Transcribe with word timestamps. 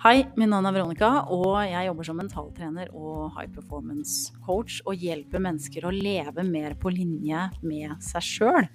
Hei, 0.00 0.22
min 0.32 0.48
navn 0.48 0.64
er 0.64 0.72
Veronica, 0.72 1.08
og 1.28 1.58
jeg 1.68 1.84
jobber 1.84 2.06
som 2.08 2.16
mentaltrener 2.16 2.88
og 2.96 3.34
high 3.34 3.50
performance 3.52 4.30
coach 4.46 4.78
og 4.88 4.96
hjelper 4.96 5.42
mennesker 5.44 5.84
å 5.84 5.90
leve 5.92 6.40
mer 6.46 6.72
på 6.80 6.88
linje 6.88 7.42
med 7.60 7.98
seg 8.00 8.24
sjøl. 8.24 8.68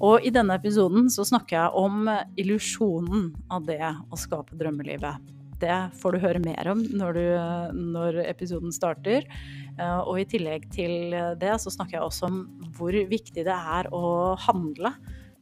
Og 0.00 0.24
i 0.24 0.30
denne 0.32 0.56
episoden 0.56 1.10
så 1.12 1.26
snakker 1.28 1.58
jeg 1.58 1.82
om 1.82 2.08
illusjonen 2.40 3.26
av 3.52 3.66
det 3.68 3.90
å 3.92 4.16
skape 4.16 4.56
drømmelivet. 4.56 5.34
Det 5.60 5.76
får 6.00 6.16
du 6.16 6.22
høre 6.22 6.40
mer 6.46 6.70
om 6.72 6.80
når, 6.80 7.20
du, 7.20 7.76
når 7.92 8.22
episoden 8.22 8.72
starter. 8.72 9.28
Eh, 9.76 10.00
og 10.00 10.22
i 10.22 10.24
tillegg 10.32 10.64
til 10.72 11.12
det 11.44 11.58
så 11.60 11.74
snakker 11.76 11.98
jeg 11.98 12.06
også 12.06 12.30
om 12.30 12.40
hvor 12.78 12.96
viktig 13.12 13.44
det 13.44 13.58
er 13.76 13.92
å 13.92 14.32
handle 14.46 14.94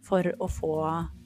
for 0.03 0.27
å 0.43 0.51
få 0.51 0.75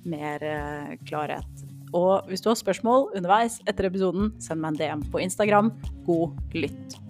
mer 0.04 0.44
eh, 0.44 0.94
klarhet 1.08 1.64
og 1.96 2.28
hvis 2.28 2.44
du 2.44 2.50
har 2.50 2.60
spørsmål 2.60 3.10
underveis 3.16 3.58
etter 3.64 3.88
episoden, 3.88 4.30
send 4.42 4.60
meg 4.62 4.74
en 4.74 4.78
DM 4.80 5.08
på 5.12 5.22
Instagram. 5.24 5.72
God 6.06 6.36
lytt. 6.56 7.00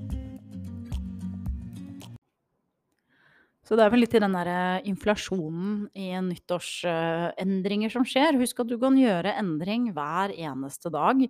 Så 3.67 3.75
det 3.75 3.83
er 3.83 3.91
vel 3.91 4.05
litt 4.05 4.15
i 4.15 4.23
den 4.23 4.35
der 4.37 4.49
eh, 4.51 4.85
inflasjonen 4.87 5.89
i 5.99 6.13
nyttårsendringer 6.23 7.91
som 7.91 8.05
skjer. 8.07 8.39
Husk 8.39 8.63
at 8.63 8.71
du 8.71 8.77
kan 8.79 8.99
gjøre 8.99 9.35
endring 9.41 9.89
hver 9.97 10.35
eneste 10.37 10.93
dag. 10.95 11.25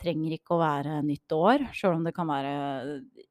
Trenger 0.00 0.34
ikke 0.36 0.56
å 0.56 0.60
være 0.60 0.98
nytt 1.04 1.32
år, 1.36 1.64
sjøl 1.76 1.96
om 1.98 2.04
det 2.04 2.12
kan 2.16 2.28
være 2.28 2.52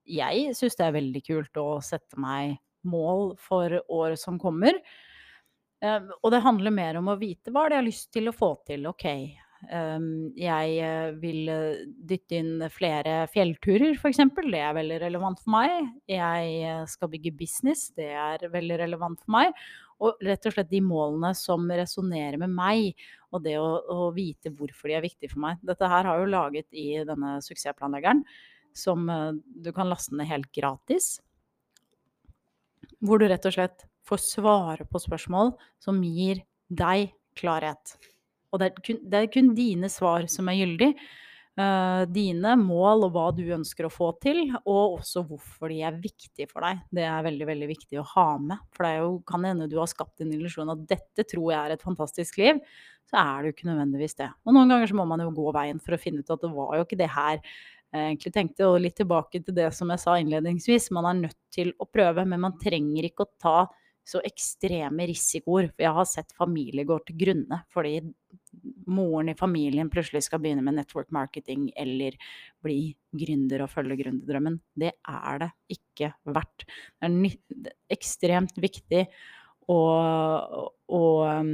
Jeg 0.09 0.57
syns 0.57 0.77
det 0.77 0.85
er 0.85 0.97
veldig 0.97 1.21
kult 1.25 1.61
å 1.61 1.67
sette 1.85 2.17
meg 2.21 2.57
mål 2.89 3.35
for 3.41 3.73
året 3.85 4.21
som 4.21 4.41
kommer. 4.41 4.81
Eh, 5.85 6.09
og 6.17 6.33
det 6.33 6.41
handler 6.45 6.73
mer 6.73 6.97
om 6.99 7.13
å 7.13 7.19
vite 7.21 7.53
hva 7.53 7.67
det 7.67 7.77
jeg 7.77 7.83
har 7.83 7.89
lyst 7.91 8.09
til 8.17 8.31
å 8.31 8.35
få 8.35 8.55
til. 8.65 8.89
Ok, 8.89 9.05
jeg 9.67 10.75
eh, 10.79 11.09
vil 11.19 11.49
eh, 11.51 11.81
dytte 12.07 12.37
inn 12.39 12.63
flere 12.71 13.25
fjellturer, 13.33 13.97
f.eks. 13.97 14.21
Det 14.39 14.61
er 14.61 14.75
veldig 14.77 14.99
relevant 15.03 15.41
for 15.41 15.51
meg. 15.57 15.89
Jeg 16.07 16.53
eh, 16.63 16.83
skal 16.87 17.11
bygge 17.11 17.35
business. 17.35 17.89
Det 17.95 18.07
er 18.07 18.47
veldig 18.53 18.77
relevant 18.79 19.19
for 19.19 19.35
meg. 19.35 19.51
Og 19.99 20.21
rett 20.23 20.47
og 20.47 20.55
slett 20.55 20.71
de 20.71 20.79
målene 20.79 21.33
som 21.35 21.67
resonnerer 21.67 22.39
med 22.39 22.53
meg, 22.55 22.93
og 23.35 23.43
det 23.43 23.57
å, 23.59 23.67
å, 23.83 24.05
vite 24.15 24.53
hvorfor 24.55 24.87
de 24.87 24.95
er 24.95 25.03
viktige 25.03 25.33
for 25.33 25.43
meg. 25.43 25.59
Dette 25.67 25.89
her 25.91 26.07
har 26.07 26.15
jeg 26.15 26.23
jo 26.23 26.31
laget 26.37 26.67
i 26.71 26.85
denne 27.09 27.33
suksessplanleggeren, 27.43 28.23
som 28.71 29.09
du 29.43 29.73
kan 29.75 29.89
laste 29.91 30.15
ned 30.15 30.29
helt 30.29 30.47
gratis. 30.55 31.17
Hvor 33.03 33.19
du 33.19 33.27
rett 33.27 33.49
og 33.49 33.57
slett 33.57 33.83
får 34.07 34.23
svare 34.23 34.87
på 34.87 35.03
spørsmål 35.03 35.51
som 35.83 35.99
gir 36.05 36.45
deg 36.71 37.11
klarhet. 37.35 37.97
Og 38.51 38.61
det 38.61 38.69
er, 38.69 38.83
kun, 38.85 39.01
det 39.05 39.19
er 39.19 39.33
kun 39.33 39.49
dine 39.57 39.89
svar 39.91 40.27
som 40.31 40.49
er 40.51 40.59
gyldig. 40.61 40.93
Uh, 41.59 42.05
dine 42.07 42.53
mål 42.55 43.03
og 43.07 43.15
hva 43.15 43.25
du 43.35 43.41
ønsker 43.51 43.83
å 43.83 43.91
få 43.91 44.13
til, 44.23 44.45
og 44.61 44.99
også 44.99 45.25
hvorfor 45.27 45.73
de 45.73 45.81
er 45.83 45.97
viktige 45.99 46.47
for 46.47 46.63
deg. 46.63 46.85
Det 46.95 47.03
er 47.03 47.25
veldig 47.25 47.47
veldig 47.49 47.67
viktig 47.73 47.99
å 47.99 48.05
ha 48.13 48.29
med. 48.39 48.61
For 48.75 48.87
det 48.87 48.93
jo, 49.01 49.09
kan 49.27 49.47
hende 49.47 49.67
du 49.67 49.75
har 49.81 49.89
skapt 49.91 50.23
en 50.23 50.31
illusjon 50.35 50.71
at 50.71 50.85
dette 50.87 51.25
tror 51.27 51.49
jeg 51.51 51.59
er 51.59 51.75
et 51.75 51.83
fantastisk 51.83 52.39
liv. 52.39 52.61
Så 53.09 53.17
er 53.19 53.41
det 53.41 53.49
jo 53.49 53.57
ikke 53.57 53.67
nødvendigvis 53.71 54.15
det. 54.21 54.29
Og 54.45 54.55
noen 54.55 54.71
ganger 54.71 54.91
så 54.91 54.99
må 55.01 55.07
man 55.09 55.25
jo 55.25 55.33
gå 55.35 55.51
veien 55.57 55.83
for 55.83 55.97
å 55.97 55.99
finne 55.99 56.23
ut 56.23 56.31
at 56.31 56.45
det 56.45 56.53
var 56.53 56.77
jo 56.77 56.87
ikke 56.87 57.01
det 57.01 57.11
her 57.11 57.43
jeg 57.89 58.13
egentlig 58.13 58.33
tenkte. 58.35 58.69
Og 58.69 58.81
litt 58.85 58.97
tilbake 58.99 59.41
til 59.43 59.55
det 59.57 59.69
som 59.75 59.91
jeg 59.91 60.03
sa 60.03 60.15
innledningsvis. 60.21 60.91
Man 60.95 61.09
er 61.09 61.21
nødt 61.25 61.39
til 61.53 61.73
å 61.81 61.89
prøve, 61.89 62.25
men 62.29 62.43
man 62.45 62.57
trenger 62.61 63.09
ikke 63.09 63.25
å 63.25 63.31
ta 63.41 63.57
så 64.09 64.21
ekstreme 64.25 65.05
risikoer. 65.09 65.69
For 65.73 65.85
jeg 65.85 65.95
har 65.97 66.07
sett 66.09 66.35
familier 66.37 66.87
gå 66.89 66.97
til 67.05 67.17
grunne 67.19 67.61
fordi 67.73 67.99
moren 68.89 69.29
i 69.29 69.37
familien 69.37 69.89
plutselig 69.91 70.23
skal 70.25 70.41
begynne 70.41 70.63
med 70.65 70.79
network 70.79 71.11
marketing 71.13 71.69
eller 71.77 72.17
bli 72.65 72.93
gründer 73.15 73.63
og 73.65 73.71
følge 73.73 73.99
gründerdrømmen. 74.01 74.59
Det 74.73 74.93
er 74.97 75.43
det 75.43 75.49
ikke 75.77 76.13
verdt. 76.29 76.65
Det 76.99 77.09
er 77.09 77.73
ekstremt 77.93 78.57
viktig 78.59 79.05
å 79.69 79.81
um, 80.97 81.51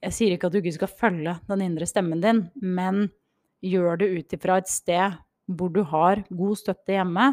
Jeg 0.00 0.16
sier 0.16 0.32
ikke 0.32 0.48
at 0.48 0.54
du 0.54 0.62
ikke 0.62 0.78
skal 0.78 0.94
følge 0.96 1.34
den 1.50 1.64
indre 1.66 1.84
stemmen 1.88 2.22
din, 2.22 2.46
men 2.56 3.10
gjør 3.60 4.00
det 4.00 4.08
ut 4.16 4.36
ifra 4.38 4.56
et 4.60 4.70
sted 4.72 5.18
hvor 5.50 5.68
du 5.74 5.82
har 5.84 6.22
god 6.30 6.56
støtte 6.56 6.94
hjemme 6.94 7.26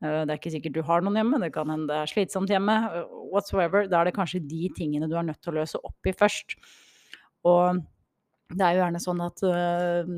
det 0.00 0.32
er 0.32 0.38
ikke 0.38 0.52
sikkert 0.54 0.76
du 0.78 0.82
har 0.86 1.04
noen 1.04 1.18
hjemme, 1.20 1.40
det 1.42 1.52
kan 1.52 1.68
hende 1.68 1.90
det 1.90 1.98
er 2.00 2.10
slitsomt 2.10 2.50
hjemme. 2.52 2.76
Eh, 2.96 3.14
whatsoever. 3.34 3.86
Da 3.90 4.00
er 4.00 4.08
det 4.08 4.16
kanskje 4.16 4.42
de 4.48 4.70
tingene 4.76 5.08
du 5.10 5.16
er 5.18 5.26
nødt 5.28 5.40
til 5.44 5.52
å 5.52 5.60
løse 5.60 5.80
opp 5.84 6.08
i 6.08 6.16
først. 6.16 6.56
Og 7.48 7.82
det 8.56 8.66
er 8.66 8.76
jo 8.76 8.82
gjerne 8.82 9.00
sånn 9.02 9.20
at 9.24 9.42
uh, 9.46 10.12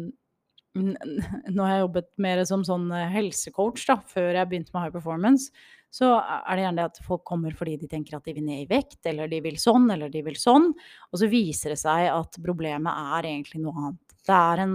Nå 0.72 1.64
har 1.66 1.74
jeg 1.74 1.82
jobbet 1.82 2.06
mer 2.24 2.38
som 2.48 2.62
sånn 2.64 2.86
helsecoach 3.12 3.82
da, 3.90 3.98
før 4.08 4.38
jeg 4.38 4.48
begynte 4.48 4.72
med 4.72 4.86
high 4.86 4.94
performance. 4.94 5.50
Så 5.92 6.08
er 6.16 6.56
det 6.56 6.62
gjerne 6.64 6.80
det 6.80 6.86
at 6.88 7.00
folk 7.04 7.26
kommer 7.28 7.52
fordi 7.52 7.74
de 7.82 7.90
tenker 7.90 8.16
at 8.16 8.24
de 8.24 8.32
vil 8.38 8.46
ned 8.46 8.62
i 8.62 8.70
vekt, 8.70 9.02
eller 9.10 9.28
de 9.28 9.42
vil 9.44 9.58
sånn, 9.60 9.90
eller 9.92 10.08
de 10.08 10.22
vil 10.24 10.38
sånn. 10.40 10.70
Og 11.10 11.20
så 11.20 11.28
viser 11.28 11.74
det 11.74 11.82
seg 11.82 12.06
at 12.08 12.40
problemet 12.40 13.12
er 13.18 13.28
egentlig 13.34 13.60
noe 13.60 13.76
annet 13.82 14.11
det 14.22 14.34
er 14.34 14.60
en 14.62 14.74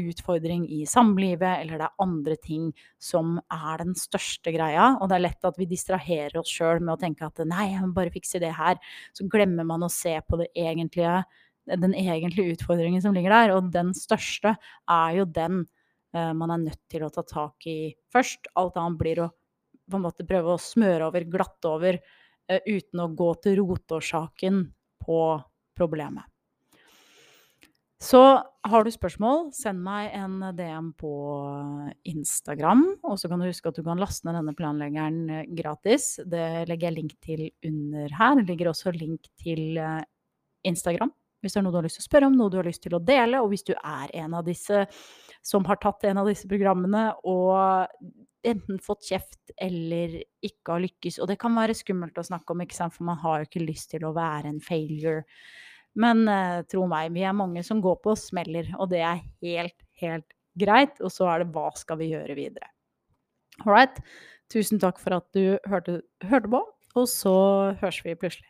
utfordring 0.00 0.64
i 0.74 0.80
samlivet, 0.88 1.60
eller 1.62 1.78
det 1.78 1.86
er 1.86 2.02
andre 2.02 2.36
ting 2.42 2.70
som 2.98 3.36
er 3.46 3.84
den 3.84 3.94
største 3.98 4.50
greia. 4.54 4.96
Og 4.98 5.10
det 5.10 5.18
er 5.18 5.24
lett 5.28 5.46
at 5.46 5.60
vi 5.60 5.68
distraherer 5.70 6.40
oss 6.40 6.50
sjøl 6.50 6.82
med 6.82 6.96
å 6.96 7.00
tenke 7.00 7.28
at 7.28 7.38
nei, 7.46 7.68
jeg 7.70 7.84
må 7.84 7.94
bare 7.94 8.14
fikse 8.14 8.40
det 8.42 8.50
her. 8.56 8.80
Så 9.14 9.28
glemmer 9.30 9.68
man 9.68 9.86
å 9.86 9.92
se 9.94 10.16
på 10.26 10.40
egentlige, 10.48 11.20
den 11.70 11.94
egentlige 11.94 12.56
utfordringen 12.56 13.04
som 13.04 13.14
ligger 13.14 13.36
der. 13.36 13.54
Og 13.54 13.70
den 13.74 13.94
største 13.94 14.56
er 14.90 15.20
jo 15.20 15.28
den 15.38 15.62
uh, 16.16 16.32
man 16.34 16.56
er 16.56 16.64
nødt 16.64 16.82
til 16.90 17.06
å 17.06 17.12
ta 17.14 17.22
tak 17.26 17.70
i 17.70 17.92
først. 18.10 18.50
Alt 18.58 18.80
annet 18.80 18.98
blir 18.98 19.22
å 19.22 19.30
på 19.90 19.98
en 19.98 20.06
måte 20.06 20.26
prøve 20.26 20.54
å 20.54 20.62
smøre 20.62 21.06
over, 21.06 21.30
glatte 21.30 21.70
over, 21.70 22.02
uh, 22.50 22.58
uten 22.66 23.06
å 23.06 23.10
gå 23.14 23.30
til 23.46 23.62
rotårsaken 23.62 24.64
på 25.06 25.22
problemet. 25.78 26.26
Så 28.00 28.20
har 28.64 28.84
du 28.84 28.90
spørsmål, 28.92 29.50
send 29.52 29.82
meg 29.84 30.14
en 30.16 30.38
DM 30.56 30.92
på 30.96 31.12
Instagram. 32.08 32.86
Og 33.04 33.18
så 33.20 33.28
kan 33.28 33.40
du 33.40 33.48
huske 33.48 33.68
at 33.68 33.76
du 33.76 33.84
kan 33.84 34.00
laste 34.00 34.24
ned 34.24 34.38
denne 34.38 34.56
planleggeren 34.56 35.18
eh, 35.28 35.50
gratis. 35.58 36.14
Det 36.24 36.64
legger 36.70 36.88
jeg 36.88 36.96
link 36.96 37.16
til 37.20 37.42
under 37.68 38.16
her. 38.16 38.38
Det 38.40 38.48
ligger 38.48 38.72
også 38.72 38.94
link 38.96 39.28
til 39.40 39.76
eh, 39.80 40.00
Instagram 40.68 41.12
hvis 41.40 41.54
det 41.54 41.60
er 41.60 41.64
noe 41.64 41.72
du 41.72 41.78
har 41.80 41.86
lyst 41.86 41.96
til 41.96 42.04
å 42.04 42.08
spørre 42.10 42.28
om, 42.28 42.34
noe 42.36 42.52
du 42.52 42.58
har 42.60 42.68
lyst 42.68 42.82
til 42.84 42.96
å 42.96 43.02
dele. 43.04 43.40
Og 43.40 43.52
hvis 43.52 43.64
du 43.64 43.72
er 43.76 44.10
en 44.22 44.34
av 44.36 44.44
disse 44.44 44.82
som 45.46 45.64
har 45.68 45.80
tatt 45.80 46.04
en 46.08 46.20
av 46.20 46.28
disse 46.28 46.48
programmene 46.48 47.06
og 47.28 47.88
enten 48.46 48.80
fått 48.84 49.08
kjeft 49.08 49.52
eller 49.60 50.18
ikke 50.44 50.74
har 50.74 50.84
lykkes. 50.84 51.18
Og 51.20 51.30
det 51.30 51.38
kan 51.40 51.56
være 51.56 51.76
skummelt 51.76 52.20
å 52.20 52.26
snakke 52.26 52.52
om, 52.52 52.64
for 52.92 53.08
man 53.08 53.20
har 53.24 53.40
jo 53.40 53.48
ikke 53.48 53.64
lyst 53.64 53.90
til 53.94 54.04
å 54.08 54.14
være 54.16 54.52
en 54.52 54.60
failure. 54.64 55.24
Men 55.98 56.22
uh, 56.28 56.60
tro 56.70 56.84
meg, 56.90 57.10
vi 57.14 57.24
er 57.26 57.36
mange 57.36 57.62
som 57.66 57.80
går 57.82 57.98
på 58.04 58.14
og 58.14 58.20
smeller, 58.20 58.68
og 58.78 58.92
det 58.92 59.02
er 59.02 59.22
helt, 59.42 59.76
helt 60.02 60.28
greit. 60.60 61.00
Og 61.02 61.12
så 61.14 61.28
er 61.32 61.42
det 61.42 61.50
hva 61.54 61.70
skal 61.78 61.98
vi 62.00 62.12
gjøre 62.12 62.36
videre. 62.38 62.70
All 63.64 63.74
right. 63.74 64.02
Tusen 64.50 64.80
takk 64.82 64.98
for 64.98 65.14
at 65.18 65.26
du 65.36 65.58
hørte, 65.70 66.00
hørte 66.26 66.50
på, 66.50 66.60
og 66.98 67.08
så 67.10 67.34
høres 67.80 68.00
vi 68.02 68.16
plutselig. 68.18 68.48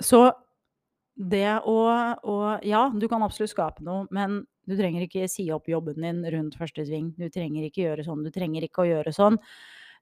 Så 0.00 0.30
det 1.20 1.60
å, 1.68 1.76
å 2.24 2.36
Ja, 2.64 2.86
du 2.92 3.06
kan 3.08 3.24
absolutt 3.24 3.52
skape 3.52 3.84
noe, 3.84 4.06
men 4.12 4.42
du 4.68 4.76
trenger 4.78 5.04
ikke 5.04 5.28
si 5.28 5.46
opp 5.52 5.68
jobben 5.68 6.00
din 6.04 6.22
rundt 6.32 6.56
første 6.60 6.84
sving. 6.88 7.12
Du 7.18 7.28
trenger 7.32 7.66
ikke 7.66 7.84
gjøre 7.84 8.04
sånn, 8.06 8.24
du 8.24 8.32
trenger 8.32 8.64
ikke 8.64 8.84
å 8.84 8.90
gjøre 8.90 9.12
sånn 9.16 9.40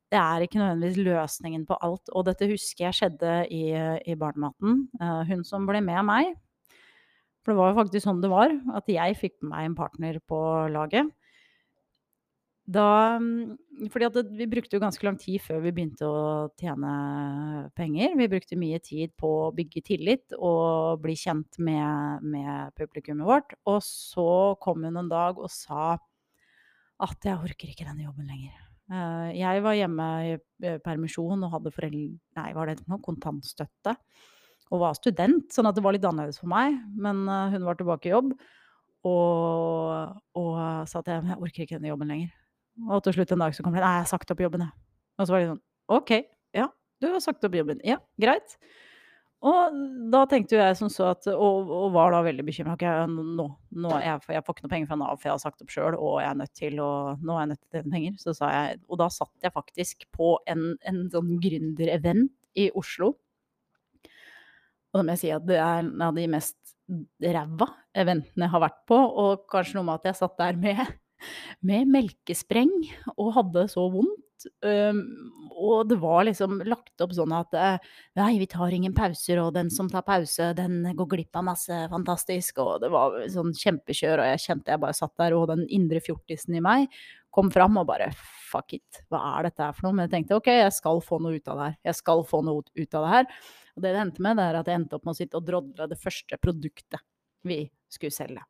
det 0.09 0.19
er 0.19 0.45
ikke 0.45 0.61
nødvendigvis 0.61 1.05
løsningen 1.05 1.67
på 1.69 1.77
alt. 1.85 2.09
Og 2.17 2.25
dette 2.29 2.49
husker 2.49 2.87
jeg 2.87 2.97
skjedde 2.97 3.33
i, 3.53 3.65
i 4.09 4.17
Barnematen. 4.17 4.87
Uh, 5.01 5.23
hun 5.29 5.45
som 5.45 5.69
ble 5.69 5.83
med 5.85 6.01
meg. 6.09 6.35
For 7.45 7.53
det 7.53 7.61
var 7.61 7.73
jo 7.73 7.81
faktisk 7.83 8.05
sånn 8.05 8.23
det 8.25 8.33
var, 8.33 8.53
at 8.77 8.89
jeg 8.93 9.17
fikk 9.17 9.39
med 9.41 9.53
meg 9.53 9.69
en 9.69 9.79
partner 9.79 10.21
på 10.29 10.41
laget. 10.73 11.09
Da 12.69 13.17
Fordi 13.89 14.05
at 14.05 14.17
det, 14.19 14.25
vi 14.37 14.49
brukte 14.51 14.77
jo 14.77 14.83
ganske 14.83 15.07
lang 15.07 15.17
tid 15.17 15.41
før 15.41 15.63
vi 15.65 15.73
begynte 15.73 16.05
å 16.05 16.51
tjene 16.61 16.93
penger. 17.79 18.13
Vi 18.21 18.29
brukte 18.29 18.61
mye 18.61 18.81
tid 18.85 19.15
på 19.17 19.31
å 19.47 19.53
bygge 19.57 19.85
tillit 19.89 20.37
og 20.37 21.01
bli 21.01 21.17
kjent 21.17 21.57
med, 21.57 22.29
med 22.29 22.77
publikummet 22.77 23.29
vårt. 23.29 23.57
Og 23.65 23.81
så 23.87 24.29
kom 24.61 24.85
hun 24.85 25.01
en 25.01 25.09
dag 25.13 25.41
og 25.41 25.49
sa 25.53 25.95
at 26.99 27.25
jeg 27.25 27.41
orker 27.41 27.73
ikke 27.73 27.89
denne 27.89 28.05
jobben 28.05 28.29
lenger. 28.29 28.68
Eh, 28.89 29.31
jeg 29.37 29.63
var 29.65 29.77
hjemme 29.77 30.07
i 30.25 30.33
eh, 30.65 30.79
permisjon 30.85 31.45
og 31.45 31.53
hadde 31.53 31.73
foreldre... 31.75 32.05
Nei, 32.39 32.49
var 32.57 32.71
det 32.71 32.81
noe? 32.87 33.01
Kontantstøtte. 33.05 33.95
Og 34.73 34.83
var 34.83 34.97
student, 34.97 35.47
sånn 35.53 35.69
at 35.69 35.77
det 35.77 35.85
var 35.85 35.97
litt 35.97 36.07
annerledes 36.09 36.41
for 36.41 36.51
meg. 36.53 36.79
Men 36.97 37.25
eh, 37.29 37.55
hun 37.57 37.69
var 37.69 37.79
tilbake 37.79 38.11
i 38.11 38.15
jobb 38.15 38.35
og, 39.07 40.19
og 40.37 40.55
sa 40.91 41.01
at 41.01 41.09
jeg, 41.13 41.23
jeg 41.31 41.39
orker 41.39 41.65
ikke 41.65 41.77
denne 41.79 41.93
jobben 41.93 42.11
lenger. 42.11 42.33
Og 42.89 43.03
til 43.05 43.15
slutt 43.17 43.33
en 43.35 43.45
dag 43.45 43.55
så 43.55 43.65
kom 43.65 43.75
det 43.75 43.83
Nei, 43.83 43.95
jeg 43.99 44.07
har 44.07 44.11
sagt 44.11 44.33
opp 44.35 44.43
jobben, 44.43 44.67
jeg. 44.67 44.75
Og 45.19 45.27
så 45.27 45.35
var 45.35 45.43
det 45.43 45.49
sånn 45.53 45.65
OK, 45.89 46.13
ja, 46.55 46.67
du 47.01 47.09
har 47.09 47.23
sagt 47.25 47.47
opp 47.47 47.55
jobben. 47.57 47.81
Ja, 47.87 47.97
greit. 48.21 48.59
Og 49.47 49.75
da 50.11 50.25
tenkte 50.27 50.57
jo 50.57 50.63
jeg 50.63 50.77
som 50.81 50.89
så 50.91 51.13
at 51.13 51.29
og, 51.31 51.69
og 51.71 51.93
var 51.95 52.11
da 52.11 52.25
veldig 52.27 52.43
bekymra. 52.49 52.75
Okay, 52.75 53.05
nå, 53.07 53.45
nå 53.85 53.93
jeg, 54.03 54.25
jeg 54.35 54.43
får 54.45 54.57
ikke 54.57 54.65
noe 54.67 54.73
penger 54.73 54.91
fra 54.91 54.99
Nav, 54.99 55.15
for 55.21 55.29
jeg 55.29 55.35
har 55.37 55.43
sagt 55.45 55.63
opp 55.63 55.71
sjøl, 55.71 55.95
og 55.95 56.17
jeg 56.19 56.31
er 56.33 56.41
nødt 56.41 56.55
til 56.59 56.81
å 56.83 56.91
Nå 57.23 57.37
er 57.37 57.45
jeg 57.45 57.51
nødt 57.53 57.61
til 57.61 57.69
å 57.69 57.77
tjene 57.77 57.95
penger. 57.95 58.17
Så 58.25 58.35
sa 58.35 58.51
jeg 58.55 58.81
Og 58.89 58.99
da 58.99 59.09
satt 59.15 59.47
jeg 59.47 59.55
faktisk 59.55 60.09
på 60.17 60.35
en, 60.51 60.73
en 60.91 61.05
sånn 61.13 61.37
gründerevent 61.45 62.35
i 62.59 62.67
Oslo. 62.79 63.13
Og 64.89 64.99
da 64.99 65.05
må 65.05 65.15
jeg 65.15 65.23
si 65.23 65.35
at 65.37 65.47
det 65.47 65.61
er 65.61 65.85
en 65.85 65.95
av 66.03 66.17
de 66.17 66.27
mest 66.33 66.57
ræva 67.23 67.69
eventene 67.99 68.47
jeg 68.47 68.55
har 68.55 68.65
vært 68.65 68.81
på, 68.89 68.97
og 68.97 69.45
kanskje 69.53 69.77
noe 69.77 69.87
med 69.87 70.01
at 70.01 70.09
jeg 70.11 70.19
satt 70.23 70.39
der 70.41 70.59
med, 70.59 70.81
med 71.69 71.91
melkespreng 71.93 72.73
og 73.15 73.35
hadde 73.37 73.69
så 73.71 73.85
vondt 73.93 74.25
Um, 74.63 75.01
og 75.59 75.89
det 75.91 75.99
var 76.03 76.27
liksom 76.29 76.61
lagt 76.69 77.03
opp 77.03 77.15
sånn 77.17 77.33
at 77.35 77.55
uh, 77.59 77.93
nei, 78.21 78.33
vi 78.41 78.47
tar 78.51 78.75
ingen 78.75 78.95
pauser, 78.97 79.41
og 79.43 79.55
den 79.57 79.73
som 79.75 79.91
tar 79.91 80.05
pause, 80.07 80.53
den 80.59 80.81
går 80.99 81.11
glipp 81.15 81.39
av 81.41 81.49
masse 81.51 81.79
fantastisk. 81.93 82.61
Og 82.63 82.83
det 82.85 82.93
var 82.95 83.17
sånn 83.33 83.55
kjempekjør, 83.57 84.23
og 84.23 84.33
jeg 84.33 84.45
kjente 84.47 84.75
jeg 84.75 84.83
bare 84.85 84.99
satt 84.99 85.17
der, 85.21 85.37
og 85.39 85.49
den 85.53 85.65
indre 85.67 86.03
fjortisen 86.05 86.59
i 86.59 86.65
meg 86.65 86.89
kom 87.35 87.51
fram 87.53 87.77
og 87.79 87.87
bare 87.91 88.09
fuck 88.49 88.73
it, 88.75 89.03
hva 89.13 89.21
er 89.37 89.49
dette 89.49 89.63
her 89.63 89.75
for 89.77 89.87
noe? 89.87 89.97
Men 89.97 90.07
jeg 90.09 90.15
tenkte 90.17 90.39
ok, 90.39 90.51
jeg 90.63 90.75
skal 90.75 91.03
få 91.05 91.21
noe 91.23 91.37
ut 91.37 91.51
av 91.53 91.59
det 91.61 91.67
her. 91.69 91.81
Jeg 91.91 91.99
skal 92.01 92.25
få 92.27 92.43
noe 92.47 92.65
ut 92.65 92.99
av 92.99 93.05
det 93.05 93.15
her. 93.15 93.27
Og 93.77 93.85
det 93.85 93.95
det 93.95 94.03
endte 94.03 94.25
med, 94.25 94.39
det 94.41 94.47
er 94.49 94.61
at 94.61 94.71
jeg 94.71 94.81
endte 94.81 94.99
opp 94.99 95.05
med 95.07 95.15
å 95.15 95.19
sitte 95.21 95.39
og 95.39 95.47
drodle 95.47 95.91
det 95.91 96.01
første 96.01 96.41
produktet 96.43 97.05
vi 97.47 97.61
skulle 97.93 98.15
selge. 98.15 98.43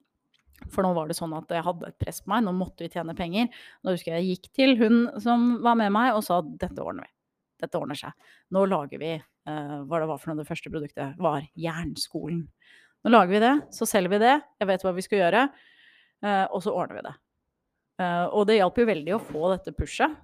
For 0.66 0.82
nå 0.84 0.90
var 0.96 1.08
det 1.08 1.16
sånn 1.18 1.34
at 1.36 1.52
jeg 1.54 1.64
hadde 1.64 1.88
et 1.88 1.98
press 2.00 2.20
på 2.24 2.32
meg, 2.32 2.42
nå 2.44 2.54
måtte 2.56 2.84
vi 2.84 2.90
tjene 2.92 3.14
penger. 3.18 3.48
Da 3.84 3.94
husker 3.94 4.16
jeg 4.16 4.26
jeg 4.26 4.36
gikk 4.36 4.50
til 4.58 4.74
hun 4.80 4.98
som 5.22 5.46
var 5.64 5.78
med 5.78 5.92
meg 5.94 6.16
og 6.16 6.24
sa 6.26 6.40
dette 6.42 6.82
ordner 6.82 7.06
vi. 7.06 7.12
Dette 7.62 7.78
ordner 7.78 7.98
seg. 7.98 8.34
Nå 8.54 8.64
lager 8.70 9.00
vi 9.02 9.14
uh, 9.18 9.78
hva 9.86 10.02
det 10.02 10.10
var 10.10 10.20
for 10.20 10.30
noe 10.30 10.42
det 10.42 10.48
første 10.48 10.70
produktet 10.70 11.16
var. 11.22 11.46
Jernskolen. 11.58 12.44
Nå 13.06 13.14
lager 13.14 13.34
vi 13.34 13.42
det, 13.42 13.54
så 13.74 13.86
selger 13.88 14.14
vi 14.16 14.22
det. 14.22 14.36
Jeg 14.58 14.70
vet 14.70 14.84
hva 14.86 14.94
vi 14.94 15.06
skal 15.06 15.22
gjøre. 15.24 15.48
Uh, 16.22 16.46
og 16.50 16.62
så 16.64 16.74
ordner 16.74 16.98
vi 16.98 17.06
det. 17.06 17.14
Uh, 17.98 18.26
og 18.30 18.46
det 18.50 18.58
hjalp 18.58 18.78
jo 18.78 18.90
veldig 18.90 19.14
å 19.16 19.22
få 19.30 19.52
dette 19.54 19.74
pushet. 19.78 20.14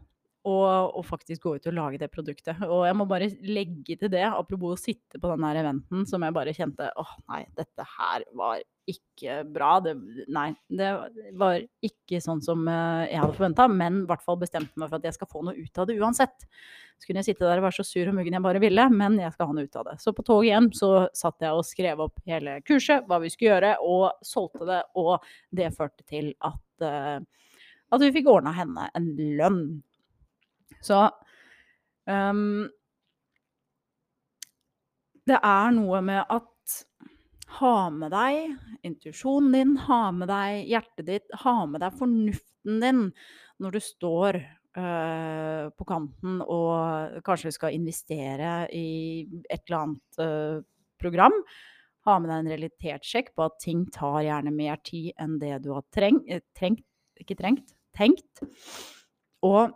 Og, 0.44 0.96
og, 0.99 1.00
faktisk 1.08 1.46
gå 1.46 1.55
ut 1.56 1.67
og 1.70 1.73
lage 1.73 1.99
det 2.02 2.11
produktet. 2.12 2.58
Og 2.69 2.82
jeg 2.85 2.96
må 2.99 3.06
bare 3.08 3.31
legge 3.49 3.96
til 3.96 4.11
det, 4.12 4.26
apropos 4.29 4.75
å 4.75 4.81
sitte 4.81 5.17
på 5.17 5.31
den 5.31 5.46
eventen 5.49 6.05
som 6.05 6.20
jeg 6.20 6.37
bare 6.37 6.52
kjente 6.52 6.91
åh 7.00 7.14
nei, 7.32 7.46
dette 7.56 7.87
her 7.94 8.26
var 8.37 8.61
ikke 8.91 9.38
bra. 9.49 9.79
Det, 9.81 9.94
nei, 10.32 10.50
det 10.69 10.91
var 11.41 11.62
ikke 11.85 12.20
sånn 12.20 12.43
som 12.44 12.67
eh, 12.69 13.06
jeg 13.08 13.20
hadde 13.23 13.37
forventa, 13.38 13.69
men 13.73 14.02
i 14.02 14.08
hvert 14.08 14.25
fall 14.25 14.37
bestemte 14.41 14.81
meg 14.81 14.91
for 14.91 15.00
at 15.00 15.08
jeg 15.08 15.17
skal 15.17 15.31
få 15.31 15.44
noe 15.46 15.56
ut 15.56 15.81
av 15.81 15.88
det 15.88 15.96
uansett. 15.96 16.44
Så 17.00 17.08
kunne 17.08 17.23
jeg 17.23 17.32
sitte 17.32 17.49
der 17.49 17.61
og 17.61 17.67
være 17.67 17.79
så 17.79 17.87
sur 17.87 18.11
og 18.11 18.17
muggen 18.17 18.37
jeg 18.37 18.44
bare 18.44 18.62
ville, 18.62 18.85
men 18.93 19.19
jeg 19.20 19.35
skal 19.35 19.50
ha 19.50 19.56
noe 19.56 19.67
ut 19.67 19.81
av 19.81 19.88
det. 19.88 19.97
Så 20.02 20.14
på 20.17 20.25
toget 20.26 20.50
hjem 20.50 20.69
så 20.76 20.90
satt 21.17 21.43
jeg 21.44 21.56
og 21.56 21.67
skrev 21.67 22.05
opp 22.05 22.20
hele 22.29 22.58
kurset, 22.69 23.08
hva 23.08 23.19
vi 23.25 23.32
skulle 23.32 23.56
gjøre, 23.56 23.73
og 23.82 24.25
solgte 24.25 24.69
det. 24.69 24.82
Og 25.00 25.17
det 25.55 25.73
førte 25.75 26.06
til 26.06 26.31
at, 26.47 26.62
uh, 26.85 27.19
at 27.93 28.05
vi 28.05 28.12
fikk 28.14 28.31
ordna 28.31 28.55
henne 28.56 28.87
en 28.94 29.11
lønn. 29.40 29.61
Så 30.85 31.01
um, 32.07 32.65
det 35.25 35.39
er 35.41 35.71
noe 35.73 36.03
med 36.05 36.25
at 36.29 36.51
ha 37.61 37.77
med 37.93 38.13
deg 38.13 38.85
intuisjonen 38.85 39.55
din, 39.55 39.77
ha 39.87 40.03
med 40.13 40.29
deg 40.29 40.69
hjertet 40.69 41.09
ditt, 41.09 41.39
ha 41.45 41.55
med 41.71 41.85
deg 41.85 41.97
fornuften 42.01 42.83
din 42.83 43.07
når 43.63 43.77
du 43.77 43.81
står 43.85 44.41
uh, 44.41 45.71
på 45.71 45.87
kanten 45.89 46.41
og 46.43 47.21
kanskje 47.27 47.55
skal 47.55 47.77
investere 47.77 48.65
i 48.75 49.25
et 49.49 49.63
eller 49.69 49.79
annet 49.81 50.21
uh, 50.21 50.65
program. 51.01 51.37
Ha 52.05 52.19
med 52.21 52.29
deg 52.29 52.43
en 52.43 52.51
realitetssjekk 52.53 53.33
på 53.37 53.47
at 53.47 53.57
ting 53.63 53.87
tar 53.95 54.21
gjerne 54.27 54.53
mer 54.53 54.81
tid 54.85 55.15
enn 55.21 55.39
det 55.41 55.63
du 55.65 55.71
har 55.77 55.87
treng, 55.95 56.21
eh, 56.29 56.45
trengt 56.57 56.85
Ikke 57.15 57.37
trengt, 57.39 57.69
tenkt. 57.95 58.43
Og 59.47 59.71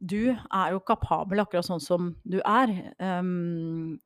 du 0.00 0.32
er 0.32 0.74
jo 0.74 0.84
kapabel 0.84 1.42
akkurat 1.44 1.66
sånn 1.66 1.82
som 1.82 2.14
du 2.24 2.40
er. 2.40 2.72
Um, 2.98 3.98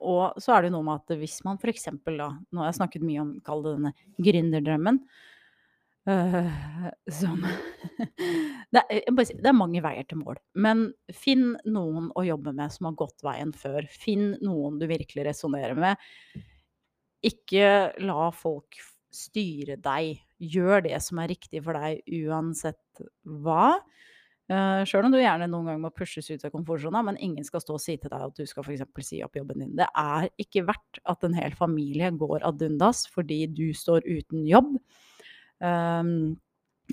og 0.00 0.40
så 0.40 0.54
er 0.54 0.62
det 0.62 0.70
jo 0.70 0.76
noe 0.78 0.86
med 0.86 1.02
at 1.02 1.20
hvis 1.20 1.40
man 1.46 1.60
f.eks. 1.60 1.88
da 2.04 2.28
Nå 2.28 2.60
har 2.60 2.70
jeg 2.70 2.80
snakket 2.80 3.04
mye 3.06 3.22
om, 3.22 3.34
kall 3.44 3.64
det 3.64 3.76
denne 3.76 3.92
gründerdrømmen. 4.20 5.00
Uh, 6.08 6.48
som 7.12 7.42
det, 8.72 8.80
er, 8.80 9.02
det, 9.04 9.44
er, 9.44 9.56
mange 9.56 9.82
veier 9.84 10.06
til 10.08 10.22
mål. 10.22 10.40
Men 10.56 10.88
finn 11.12 11.52
noen 11.68 12.08
å 12.16 12.24
jobbe 12.24 12.54
med 12.56 12.72
som 12.72 12.88
har 12.88 12.96
gått 13.00 13.24
veien 13.26 13.52
før. 13.56 13.88
Finn 13.92 14.32
noen 14.44 14.80
du 14.80 14.88
virkelig 14.90 15.28
resonnerer 15.28 15.76
med. 15.78 16.00
Ikke 17.26 17.92
la 18.00 18.30
folk 18.32 18.80
styre 19.12 19.76
deg. 19.80 20.22
Gjør 20.40 20.86
det 20.88 20.96
som 21.04 21.20
er 21.20 21.32
riktig 21.34 21.60
for 21.66 21.76
deg 21.76 22.00
uansett 22.24 23.04
hva. 23.44 23.76
Uh, 24.50 24.82
Sjøl 24.88 25.06
om 25.06 25.12
du 25.14 25.20
gjerne 25.20 25.46
noen 25.46 25.68
ganger 25.68 25.82
må 25.84 25.92
pushes 25.94 26.26
ut 26.32 26.42
av 26.42 26.50
komfortsona, 26.50 27.04
men 27.06 27.18
ingen 27.22 27.46
skal 27.46 27.62
stå 27.62 27.76
og 27.76 27.82
si 27.82 27.94
til 28.00 28.10
deg 28.10 28.24
at 28.26 28.34
du 28.34 28.48
skal 28.50 28.64
f.eks. 28.66 28.82
si 29.06 29.20
opp 29.22 29.38
jobben 29.38 29.62
din. 29.62 29.76
Det 29.78 29.86
er 29.86 30.26
ikke 30.42 30.64
verdt 30.66 30.98
at 31.12 31.26
en 31.26 31.36
hel 31.38 31.54
familie 31.54 32.10
går 32.18 32.42
ad 32.48 32.64
undas 32.66 33.04
fordi 33.12 33.44
du 33.54 33.68
står 33.76 34.02
uten 34.08 34.42
jobb. 34.48 34.72
Um, 35.62 36.34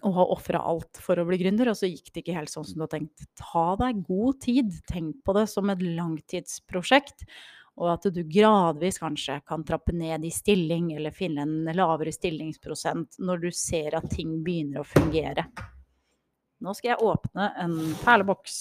og 0.05 0.13
har 0.13 0.33
ofra 0.35 0.59
alt 0.69 0.99
for 1.01 1.17
å 1.17 1.25
bli 1.25 1.39
gründer, 1.41 1.71
og 1.71 1.79
så 1.79 1.89
gikk 1.89 2.11
det 2.11 2.21
ikke 2.21 2.35
helt 2.35 2.51
sånn 2.51 2.67
som 2.67 2.77
du 2.77 2.83
har 2.85 2.91
tenkt. 2.91 3.25
Ta 3.39 3.71
deg 3.79 4.03
god 4.05 4.41
tid. 4.43 4.75
Tenk 4.89 5.23
på 5.25 5.33
det 5.37 5.47
som 5.49 5.71
et 5.73 5.81
langtidsprosjekt. 5.81 7.25
Og 7.77 7.89
at 7.93 8.05
du 8.13 8.23
gradvis 8.25 8.97
kanskje 9.01 9.39
kan 9.45 9.65
trappe 9.65 9.93
ned 9.97 10.25
i 10.25 10.33
stilling, 10.33 10.91
eller 10.97 11.15
finne 11.15 11.45
en 11.45 11.73
lavere 11.77 12.13
stillingsprosent 12.13 13.17
når 13.21 13.47
du 13.47 13.49
ser 13.53 13.97
at 13.97 14.09
ting 14.13 14.39
begynner 14.45 14.81
å 14.81 14.87
fungere. 14.87 15.45
Nå 16.57 16.73
skal 16.73 16.95
jeg 16.95 17.05
åpne 17.05 17.51
en 17.61 17.75
perleboks. 18.01 18.55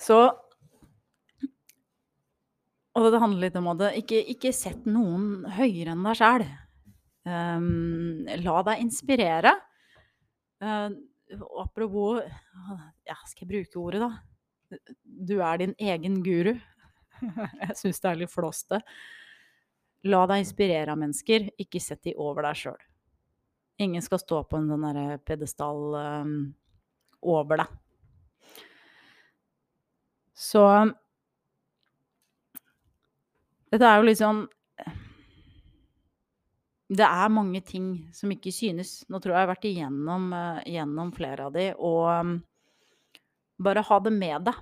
Så 0.00 0.20
Og 2.98 3.06
det 3.12 3.20
handler 3.22 3.44
litt 3.46 3.58
om 3.60 3.68
at 3.70 3.84
ikke, 4.00 4.18
ikke 4.32 4.50
sett 4.56 4.88
noen 4.88 5.44
høyere 5.54 5.92
enn 5.94 6.02
deg 6.08 6.16
sjæl. 6.18 6.42
Um, 7.28 7.28
ehm, 7.30 8.40
la 8.42 8.56
deg 8.66 8.82
inspirere. 8.82 9.52
Uh, 10.60 10.90
apropos 11.62 12.18
Ja, 13.06 13.14
skal 13.30 13.46
jeg 13.46 13.52
bruke 13.52 13.80
ordet, 13.84 14.02
da? 14.02 14.80
Du 15.04 15.38
er 15.38 15.62
din 15.62 15.76
egen 15.78 16.18
guru. 16.26 16.56
jeg 17.62 17.78
syns 17.78 18.02
det 18.02 18.10
er 18.10 18.20
litt 18.24 18.32
flåste. 18.32 18.80
La 20.08 20.22
deg 20.28 20.40
inspirere 20.40 20.94
av 20.94 21.00
mennesker, 21.00 21.50
ikke 21.60 21.80
sett 21.82 22.06
de 22.06 22.14
over 22.16 22.46
deg 22.48 22.56
sjøl. 22.56 22.80
Ingen 23.80 24.04
skal 24.04 24.20
stå 24.20 24.42
på 24.48 24.56
en 24.56 24.68
sånn 24.68 25.20
pedestall 25.28 25.82
um, 25.96 26.32
over 27.20 27.62
deg. 27.62 27.76
Så 30.40 30.64
Dette 33.70 33.86
er 33.86 34.00
jo 34.00 34.06
liksom 34.08 34.40
Det 36.90 37.06
er 37.06 37.30
mange 37.30 37.60
ting 37.62 37.90
som 38.16 38.32
ikke 38.34 38.50
synes. 38.50 39.04
Nå 39.06 39.20
tror 39.20 39.36
jeg 39.36 39.38
jeg 39.38 39.46
har 39.46 39.52
vært 39.52 39.68
igjennom, 39.68 40.32
uh, 40.34 40.62
gjennom 40.66 41.12
flere 41.14 41.46
av 41.46 41.54
de, 41.54 41.68
og 41.76 42.08
um, 42.10 42.32
bare 43.62 43.84
ha 43.86 43.98
det 44.02 44.12
med 44.16 44.48
deg. 44.48 44.58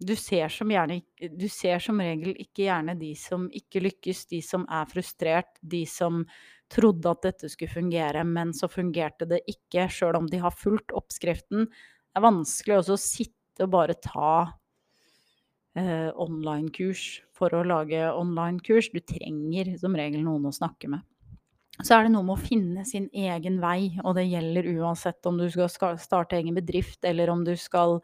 Du 0.00 0.14
ser, 0.16 0.48
gjerne, 0.48 1.00
du 1.36 1.48
ser 1.52 1.82
som 1.84 1.98
regel 2.00 2.32
ikke 2.40 2.64
gjerne 2.64 2.94
de 2.96 3.10
som 3.20 3.50
ikke 3.52 3.82
lykkes, 3.84 4.22
de 4.30 4.40
som 4.44 4.64
er 4.72 4.88
frustrert, 4.88 5.58
de 5.60 5.82
som 5.88 6.22
trodde 6.72 7.10
at 7.10 7.26
dette 7.26 7.50
skulle 7.52 7.72
fungere, 7.72 8.22
men 8.24 8.54
så 8.56 8.70
fungerte 8.70 9.28
det 9.28 9.42
ikke, 9.50 9.88
sjøl 9.92 10.16
om 10.22 10.30
de 10.30 10.40
har 10.40 10.54
fulgt 10.56 10.94
oppskriften. 10.96 11.66
Det 11.68 12.20
er 12.20 12.24
vanskelig 12.24 12.78
også 12.78 12.96
å 12.96 13.02
sitte 13.02 13.66
og 13.66 13.74
bare 13.74 13.98
ta 14.00 14.32
eh, 15.76 16.08
online-kurs 16.16 17.04
for 17.36 17.52
å 17.52 17.64
lage 17.66 18.00
online-kurs. 18.08 18.88
Du 18.94 19.02
trenger 19.04 19.74
som 19.82 19.96
regel 19.98 20.24
noen 20.24 20.48
å 20.48 20.54
snakke 20.54 20.88
med. 20.94 21.04
Så 21.80 21.96
er 21.96 22.06
det 22.06 22.12
noe 22.12 22.26
med 22.26 22.36
å 22.36 22.40
finne 22.40 22.84
sin 22.88 23.06
egen 23.16 23.60
vei, 23.62 23.94
og 24.04 24.16
det 24.18 24.26
gjelder 24.28 24.68
uansett 24.80 25.28
om 25.28 25.38
du 25.40 25.46
skal 25.52 25.96
starte 26.00 26.36
egen 26.36 26.56
bedrift, 26.56 27.00
eller 27.08 27.32
om 27.32 27.44
du 27.44 27.54
skal 27.56 27.98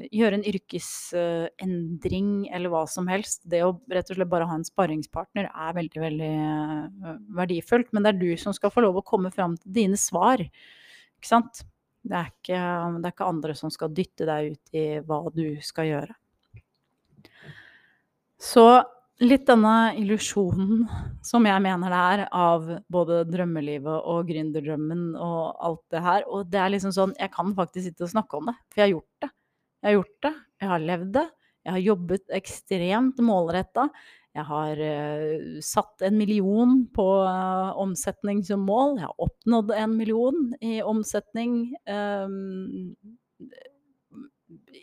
gjøre 0.00 0.38
en 0.38 0.46
yrkesendring 0.48 2.30
eller 2.54 2.72
hva 2.72 2.84
som 2.90 3.08
helst. 3.10 3.42
Det 3.48 3.60
å 3.64 3.74
rett 3.92 4.10
og 4.10 4.16
slett 4.18 4.30
bare 4.30 4.48
ha 4.48 4.56
en 4.56 4.66
sparringspartner 4.66 5.50
er 5.50 5.76
veldig, 5.76 6.00
veldig 6.04 6.30
eh, 6.30 7.18
verdifullt. 7.38 7.92
Men 7.92 8.06
det 8.06 8.14
er 8.14 8.22
du 8.22 8.30
som 8.40 8.56
skal 8.56 8.72
få 8.74 8.84
lov 8.86 9.00
å 9.00 9.06
komme 9.06 9.32
fram 9.34 9.58
til 9.60 9.76
dine 9.82 10.00
svar. 10.00 10.42
Ikke 10.42 11.30
sant? 11.30 11.62
Det 12.02 12.16
er 12.18 12.32
ikke, 12.32 12.62
det 12.98 13.06
er 13.06 13.14
ikke 13.14 13.30
andre 13.30 13.54
som 13.54 13.70
skal 13.70 13.92
dytte 13.94 14.26
deg 14.26 14.56
ut 14.56 14.74
i 14.74 14.86
hva 15.06 15.20
du 15.34 15.46
skal 15.62 15.86
gjøre. 15.86 16.16
Så 18.42 18.64
litt 19.22 19.44
denne 19.46 19.92
illusjonen 20.00 20.88
som 21.22 21.46
jeg 21.46 21.62
mener 21.62 21.92
det 21.94 22.00
er 22.16 22.24
av 22.34 22.64
både 22.90 23.20
drømmelivet 23.30 24.08
og 24.10 24.26
gründerdrømmen 24.32 25.12
og 25.14 25.62
alt 25.62 25.84
det 25.94 26.02
her. 26.02 26.26
Og 26.26 26.50
det 26.50 26.58
er 26.58 26.74
liksom 26.74 26.94
sånn 26.96 27.14
Jeg 27.20 27.30
kan 27.36 27.54
faktisk 27.54 27.86
sitte 27.86 28.08
og 28.08 28.12
snakke 28.16 28.40
om 28.40 28.50
det, 28.50 28.56
for 28.72 28.82
jeg 28.82 28.88
har 28.88 28.94
gjort 28.96 29.22
det. 29.22 29.30
Jeg 29.82 29.88
har 29.88 29.98
gjort 29.98 30.18
det. 30.22 30.34
Jeg 30.62 30.70
har 30.70 30.84
levd 30.88 31.14
det. 31.18 31.28
Jeg 31.62 31.74
har 31.76 31.86
jobbet 31.86 32.34
ekstremt 32.38 33.22
målretta. 33.22 33.88
Jeg 34.32 34.46
har 34.48 34.78
uh, 34.80 35.56
satt 35.60 36.04
en 36.06 36.16
million 36.16 36.78
på 36.94 37.06
uh, 37.26 37.74
omsetning 37.82 38.40
som 38.46 38.62
mål. 38.64 38.96
Jeg 39.00 39.08
har 39.10 39.26
oppnådd 39.26 39.74
en 39.76 39.96
million 39.98 40.38
i 40.64 40.78
omsetning 40.86 41.58
um, 41.84 42.94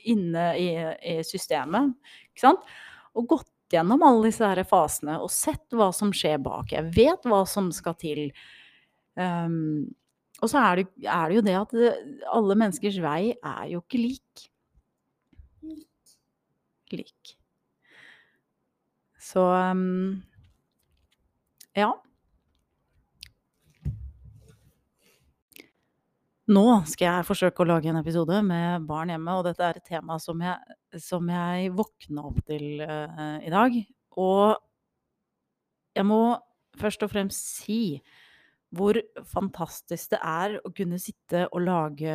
inne 0.05 0.45
i, 0.59 0.67
i 1.01 1.15
systemet. 1.25 1.95
Ikke 2.29 2.45
sant? 2.45 2.69
Og 3.17 3.31
gått 3.33 3.49
gjennom 3.73 4.03
alle 4.05 4.29
disse 4.29 4.45
her 4.45 4.61
fasene 4.67 5.17
og 5.21 5.31
sett 5.33 5.77
hva 5.77 5.89
som 5.95 6.13
skjer 6.15 6.37
bak. 6.43 6.75
Jeg 6.75 6.91
vet 6.95 7.25
hva 7.29 7.41
som 7.49 7.71
skal 7.75 7.97
til. 7.99 8.27
Um, 9.17 9.89
og 10.39 10.51
så 10.51 10.61
er 10.61 10.81
det, 10.81 10.87
er 11.03 11.25
det, 11.25 11.39
jo 11.39 11.45
det 11.47 11.57
at 11.57 11.75
det, 11.75 11.91
alle 12.31 12.57
menneskers 12.59 13.01
vei 13.03 13.21
er 13.33 13.65
jo 13.73 13.81
ikke 13.81 14.01
lik. 14.03 14.49
Lik. 16.97 17.35
Så 19.19 19.43
um, 19.43 20.21
ja. 21.77 21.89
Nå 26.49 26.63
skal 26.89 27.05
jeg 27.05 27.27
forsøke 27.27 27.61
å 27.61 27.67
lage 27.69 27.91
en 27.91 27.99
episode 27.99 28.39
med 28.41 28.87
barn 28.89 29.11
hjemme, 29.13 29.35
og 29.37 29.45
dette 29.45 29.67
er 29.67 29.77
et 29.77 29.85
tema 29.85 30.17
som 30.21 30.39
jeg, 30.41 30.77
som 31.03 31.29
jeg 31.29 31.69
våkna 31.77 32.25
opp 32.31 32.39
til 32.47 32.81
uh, 32.81 33.37
i 33.45 33.51
dag. 33.53 33.75
Og 34.17 34.57
jeg 35.93 36.07
må 36.09 36.23
først 36.79 37.05
og 37.05 37.11
fremst 37.11 37.53
si 37.59 37.99
hvor 38.75 38.99
fantastisk 39.25 40.11
det 40.13 40.19
er 40.21 40.57
å 40.61 40.71
kunne 40.75 40.99
sitte 41.01 41.47
og 41.49 41.63
lage 41.65 42.13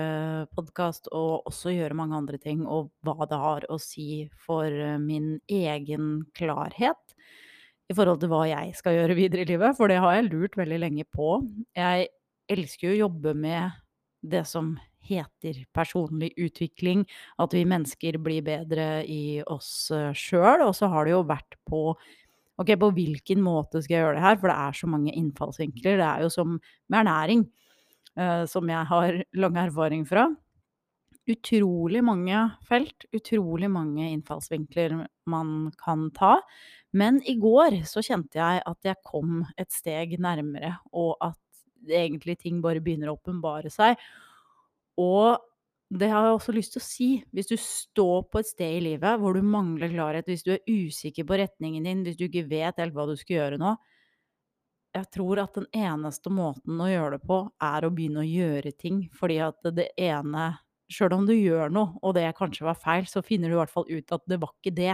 podkast 0.54 1.10
og 1.10 1.48
også 1.50 1.74
gjøre 1.74 1.98
mange 1.98 2.18
andre 2.20 2.38
ting, 2.38 2.62
og 2.62 2.92
hva 3.06 3.26
det 3.30 3.40
har 3.42 3.66
å 3.72 3.78
si 3.82 4.28
for 4.46 4.70
min 5.02 5.34
egen 5.50 6.24
klarhet 6.38 7.16
i 7.90 7.96
forhold 7.96 8.22
til 8.22 8.30
hva 8.32 8.44
jeg 8.48 8.74
skal 8.78 8.96
gjøre 8.96 9.18
videre 9.18 9.44
i 9.44 9.50
livet, 9.50 9.76
for 9.76 9.90
det 9.90 10.00
har 10.00 10.16
jeg 10.16 10.30
lurt 10.30 10.56
veldig 10.56 10.80
lenge 10.86 11.04
på. 11.10 11.36
Jeg 11.76 12.08
elsker 12.54 12.90
jo 12.90 12.94
å 12.94 13.02
jobbe 13.08 13.34
med 13.36 13.80
det 14.24 14.44
som 14.48 14.74
heter 15.04 15.64
personlig 15.76 16.30
utvikling, 16.40 17.04
at 17.42 17.52
vi 17.52 17.64
mennesker 17.68 18.16
blir 18.24 18.44
bedre 18.46 19.04
i 19.04 19.42
oss 19.52 19.90
eh, 19.92 20.12
sjøl. 20.16 20.64
Og 20.64 20.72
så 20.78 20.88
har 20.92 21.04
det 21.04 21.12
jo 21.12 21.24
vært 21.28 21.58
på 21.68 21.82
Ok, 22.60 22.70
på 22.78 22.90
hvilken 22.94 23.42
måte 23.42 23.82
skal 23.82 23.96
jeg 23.96 24.04
gjøre 24.04 24.16
det 24.18 24.24
her? 24.24 24.38
For 24.38 24.50
det 24.50 24.56
er 24.62 24.78
så 24.78 24.88
mange 24.90 25.14
innfallsvinkler. 25.18 25.98
Det 25.98 26.06
er 26.06 26.24
jo 26.24 26.30
som 26.30 26.56
med 26.60 26.98
ernæring, 27.00 27.44
uh, 28.20 28.44
som 28.50 28.70
jeg 28.70 28.90
har 28.90 29.20
lang 29.42 29.60
erfaring 29.64 30.04
fra. 30.06 30.28
Utrolig 31.24 32.02
mange 32.04 32.36
felt, 32.68 33.06
utrolig 33.16 33.70
mange 33.72 34.10
innfallsvinkler 34.12 34.98
man 35.32 35.72
kan 35.80 36.10
ta. 36.14 36.36
Men 36.94 37.18
i 37.26 37.34
går 37.40 37.80
så 37.90 38.04
kjente 38.04 38.38
jeg 38.38 38.62
at 38.70 38.86
jeg 38.86 39.02
kom 39.08 39.40
et 39.58 39.72
steg 39.74 40.14
nærmere, 40.22 40.76
og 40.92 41.16
at 41.24 41.40
egentlig 41.90 42.38
ting 42.44 42.60
bare 42.62 42.82
begynner 42.84 43.10
å 43.10 43.16
åpenbare 43.16 43.72
seg. 43.72 43.98
Og 45.00 45.40
det 46.00 46.08
har 46.10 46.26
jeg 46.26 46.36
også 46.36 46.52
lyst 46.56 46.74
til 46.74 46.80
å 46.82 46.84
si. 46.84 47.08
Hvis 47.34 47.50
du 47.50 47.56
står 47.60 48.24
på 48.32 48.40
et 48.40 48.48
sted 48.48 48.78
i 48.78 48.84
livet 48.84 49.20
hvor 49.20 49.36
du 49.36 49.42
mangler 49.46 49.92
klarhet, 49.92 50.28
hvis 50.30 50.44
du 50.46 50.54
er 50.56 50.62
usikker 50.68 51.26
på 51.28 51.38
retningen 51.40 51.86
din, 51.86 52.04
hvis 52.06 52.18
du 52.18 52.26
ikke 52.28 52.46
vet 52.50 52.80
helt 52.82 52.96
hva 52.96 53.06
du 53.10 53.14
skal 53.20 53.36
gjøre 53.38 53.60
nå 53.60 53.74
Jeg 54.94 55.08
tror 55.14 55.40
at 55.42 55.56
den 55.58 55.66
eneste 55.74 56.30
måten 56.30 56.78
å 56.80 56.86
gjøre 56.90 57.18
det 57.18 57.26
på, 57.26 57.40
er 57.62 57.84
å 57.86 57.90
begynne 57.94 58.22
å 58.22 58.28
gjøre 58.28 58.72
ting. 58.78 59.00
Fordi 59.14 59.40
at 59.42 59.72
det 59.74 59.90
ene 59.98 60.52
Sjøl 60.92 61.14
om 61.16 61.24
du 61.26 61.32
gjør 61.32 61.70
noe, 61.72 61.96
og 62.04 62.12
det 62.14 62.26
kanskje 62.36 62.66
var 62.66 62.76
feil, 62.76 63.06
så 63.08 63.22
finner 63.24 63.48
du 63.48 63.54
i 63.56 63.58
hvert 63.58 63.72
fall 63.72 63.86
ut 63.88 64.12
at 64.12 64.22
det 64.28 64.36
var 64.42 64.52
ikke 64.52 64.74
det. 64.76 64.92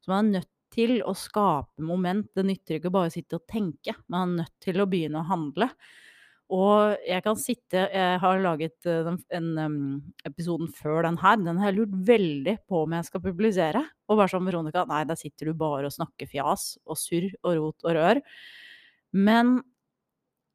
Så 0.00 0.12
man 0.12 0.28
er 0.30 0.38
nødt 0.38 0.50
til 0.72 0.94
å 1.02 1.12
skape 1.18 1.82
moment. 1.84 2.28
Det 2.36 2.44
nytter 2.46 2.78
ikke 2.78 2.92
bare 2.94 3.10
å 3.10 3.12
sitte 3.12 3.40
og 3.40 3.48
tenke. 3.50 3.96
Man 4.06 4.36
er 4.36 4.44
nødt 4.44 4.54
til 4.62 4.80
å 4.80 4.86
begynne 4.88 5.20
å 5.20 5.28
handle. 5.28 5.68
Og 6.52 6.98
jeg 7.06 7.22
kan 7.24 7.38
sitte 7.40 7.86
Jeg 7.88 8.20
har 8.20 8.40
laget 8.42 8.76
uh, 8.84 9.02
den, 9.06 9.18
en 9.32 9.50
um, 9.62 9.76
episoden 10.28 10.68
før 10.68 11.06
den 11.06 11.18
her. 11.22 11.38
Den 11.40 11.60
har 11.60 11.70
jeg 11.70 11.78
lurt 11.78 11.94
veldig 12.08 12.56
på 12.68 12.82
om 12.84 12.96
jeg 12.96 13.08
skal 13.08 13.24
publisere. 13.24 13.82
Og 14.08 14.18
bare 14.20 14.32
sånn, 14.32 14.46
Veronica, 14.48 14.84
nei, 14.88 15.04
der 15.08 15.20
sitter 15.20 15.48
du 15.48 15.56
bare 15.56 15.88
og 15.88 15.94
snakker 15.94 16.28
fjas 16.28 16.74
og 16.84 16.98
surr 17.00 17.30
og 17.42 17.56
rot 17.56 17.86
og 17.86 17.96
rør. 17.96 18.22
Men 19.12 19.60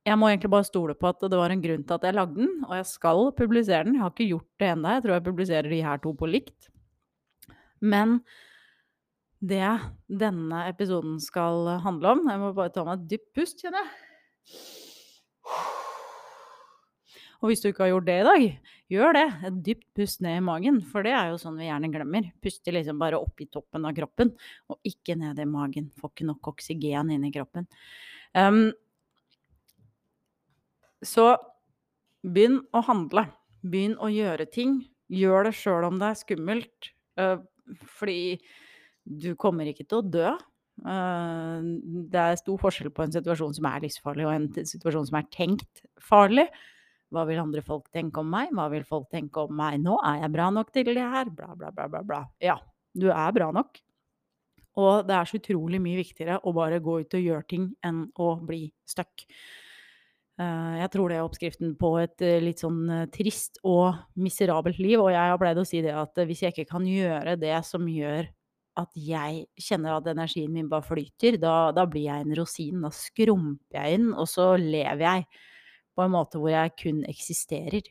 jeg 0.07 0.15
må 0.19 0.29
egentlig 0.29 0.51
bare 0.53 0.67
stole 0.67 0.95
på 0.95 1.09
at 1.09 1.23
det 1.27 1.39
var 1.39 1.51
en 1.51 1.63
grunn 1.63 1.83
til 1.83 1.97
at 1.97 2.05
jeg 2.07 2.15
lagde 2.15 2.37
den, 2.39 2.51
og 2.63 2.75
jeg 2.77 2.87
skal 2.87 3.25
publisere 3.35 3.83
den. 3.87 3.97
Jeg 3.97 4.05
har 4.05 4.13
ikke 4.13 4.29
gjort 4.29 4.49
det 4.61 4.69
ennå. 4.71 4.93
Jeg 4.93 5.03
tror 5.03 5.15
jeg 5.17 5.25
publiserer 5.25 5.71
de 5.73 5.81
her 5.83 6.03
to 6.03 6.13
på 6.15 6.29
likt. 6.29 6.69
Men 7.83 8.19
det 9.37 9.67
denne 10.07 10.63
episoden 10.69 11.19
skal 11.21 11.67
handle 11.83 12.15
om 12.15 12.23
Jeg 12.25 12.41
må 12.41 12.53
bare 12.57 12.73
ta 12.73 12.85
meg 12.87 13.03
et 13.03 13.09
dypt 13.11 13.33
pust, 13.37 13.61
kjenner 13.61 13.83
jeg. 13.83 14.86
Og 17.41 17.51
hvis 17.51 17.61
du 17.61 17.69
ikke 17.69 17.85
har 17.85 17.91
gjort 17.91 18.07
det 18.07 18.15
i 18.17 18.25
dag, 18.25 18.45
gjør 18.93 19.17
det. 19.17 19.25
Et 19.49 19.57
dypt 19.69 19.85
pust 19.97 20.23
ned 20.25 20.39
i 20.39 20.45
magen, 20.45 20.79
for 20.89 21.05
det 21.05 21.13
er 21.13 21.31
jo 21.31 21.39
sånn 21.41 21.59
vi 21.59 21.67
gjerne 21.67 21.91
glemmer. 21.93 22.29
Puste 22.43 22.73
liksom 22.73 22.97
bare 23.01 23.19
opp 23.21 23.43
i 23.43 23.49
toppen 23.51 23.85
av 23.85 23.93
kroppen, 23.97 24.33
og 24.73 24.89
ikke 24.89 25.17
ned 25.19 25.39
i 25.41 25.47
magen. 25.49 25.91
Får 26.01 26.13
ikke 26.13 26.29
nok 26.31 26.51
oksygen 26.53 27.13
inn 27.13 27.27
i 27.27 27.33
kroppen. 27.35 27.67
Um, 28.33 28.71
så 31.05 31.29
begynn 32.25 32.63
å 32.73 32.81
handle. 32.87 33.27
Begynn 33.61 33.97
å 34.01 34.09
gjøre 34.11 34.47
ting. 34.49 34.79
Gjør 35.13 35.47
det 35.47 35.55
sjøl 35.59 35.85
om 35.91 35.99
det 36.01 36.09
er 36.09 36.21
skummelt. 36.23 36.93
Uh, 37.21 37.37
fordi 37.99 38.39
du 39.07 39.35
kommer 39.39 39.69
ikke 39.69 39.85
til 39.85 40.01
å 40.01 40.07
dø. 40.17 40.31
Uh, 40.81 41.61
det 42.09 42.23
er 42.23 42.41
stor 42.41 42.57
forskjell 42.61 42.89
på 42.93 43.05
en 43.05 43.13
situasjon 43.13 43.53
som 43.59 43.69
er 43.69 43.85
livsfarlig, 43.85 44.25
og 44.25 44.33
en 44.33 44.49
situasjon 44.73 45.07
som 45.11 45.19
er 45.21 45.29
tenkt 45.37 45.85
farlig. 46.01 46.47
Hva 47.13 47.23
vil 47.27 47.39
andre 47.39 47.63
folk 47.63 47.87
tenke 47.95 48.19
om 48.19 48.31
meg? 48.31 48.51
Hva 48.55 48.67
vil 48.73 48.83
folk 48.87 49.07
tenke 49.13 49.45
om 49.47 49.53
meg 49.55 49.79
nå? 49.83 49.95
Er 50.03 50.23
jeg 50.25 50.33
bra 50.33 50.47
nok 50.53 50.73
til 50.75 50.89
det 50.91 51.03
her? 51.03 51.29
Bla, 51.31 51.53
bla, 51.55 51.71
bla, 51.71 51.87
bla, 51.91 52.01
bla. 52.03 52.23
Ja, 52.43 52.57
du 52.97 53.07
er 53.13 53.35
bra 53.35 53.51
nok. 53.55 53.79
Og 54.77 55.07
det 55.07 55.15
er 55.15 55.29
så 55.29 55.39
utrolig 55.39 55.79
mye 55.81 56.01
viktigere 56.01 56.41
å 56.45 56.53
bare 56.53 56.81
gå 56.83 56.99
ut 57.01 57.17
og 57.17 57.23
gjøre 57.23 57.47
ting 57.49 57.71
enn 57.85 58.03
å 58.21 58.35
bli 58.45 58.67
stuck. 58.85 59.25
Uh, 60.37 60.77
jeg 60.83 60.91
tror 60.93 61.09
det 61.09 61.17
er 61.17 61.25
oppskriften 61.25 61.71
på 61.79 61.95
et 61.97 62.21
uh, 62.21 62.35
litt 62.43 62.61
sånn 62.61 62.83
uh, 62.91 63.05
trist 63.09 63.57
og 63.65 63.97
miserabelt 64.21 64.77
liv. 64.83 64.99
Og 65.01 65.09
jeg 65.15 65.31
har 65.31 65.39
pleid 65.41 65.57
å 65.57 65.65
si 65.65 65.81
det 65.81 65.95
at 65.97 66.21
hvis 66.29 66.43
jeg 66.45 66.53
ikke 66.53 66.75
kan 66.75 66.85
gjøre 66.85 67.33
det 67.41 67.55
som 67.65 67.87
gjør 67.89 68.29
at 68.77 68.99
jeg 69.01 69.47
kjenner 69.57 69.95
at 69.97 70.09
energien 70.11 70.51
min 70.53 70.67
bare 70.69 70.85
flyter, 70.85 71.39
da, 71.41 71.71
da 71.73 71.87
blir 71.89 72.05
jeg 72.11 72.25
en 72.25 72.35
rosin. 72.37 72.83
Da 72.85 72.91
skrumper 72.93 73.79
jeg 73.79 73.97
inn, 73.97 74.11
og 74.13 74.29
så 74.29 74.51
lever 74.61 75.07
jeg 75.07 75.25
på 75.97 76.05
en 76.05 76.13
måte 76.13 76.39
hvor 76.41 76.53
jeg 76.53 76.75
kun 76.77 77.01
eksisterer. 77.09 77.89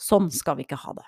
Sånn 0.00 0.30
skal 0.34 0.58
vi 0.58 0.66
ikke 0.66 0.80
ha 0.82 0.94
det. 0.98 1.06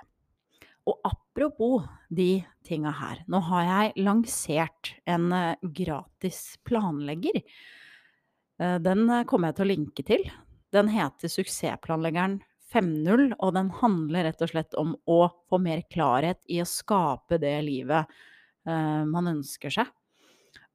Og 0.91 0.99
apropos 1.07 1.85
de 2.11 2.43
tinga 2.67 2.91
her. 2.99 3.23
Nå 3.31 3.39
har 3.47 3.67
jeg 3.69 4.03
lansert 4.03 4.95
en 5.07 5.31
eh, 5.35 5.69
gratis 5.75 6.57
planlegger. 6.67 7.39
Eh, 8.59 8.79
den 8.83 9.05
eh, 9.07 9.27
kommer 9.29 9.51
jeg 9.51 9.59
til 9.59 9.67
å 9.67 9.71
linke 9.71 10.07
til. 10.07 10.27
Den 10.75 10.91
heter 10.91 11.31
Suksessplanleggeren 11.31 12.41
5.0, 12.73 13.35
og 13.37 13.51
den 13.55 13.69
handler 13.83 14.27
rett 14.27 14.43
og 14.43 14.51
slett 14.55 14.77
om 14.81 14.95
å 15.05 15.27
få 15.51 15.61
mer 15.61 15.85
klarhet 15.93 16.41
i 16.51 16.63
å 16.63 16.69
skape 16.69 17.37
det 17.43 17.59
livet 17.67 18.09
man 18.65 19.27
ønsker 19.27 19.75
seg. 19.75 19.91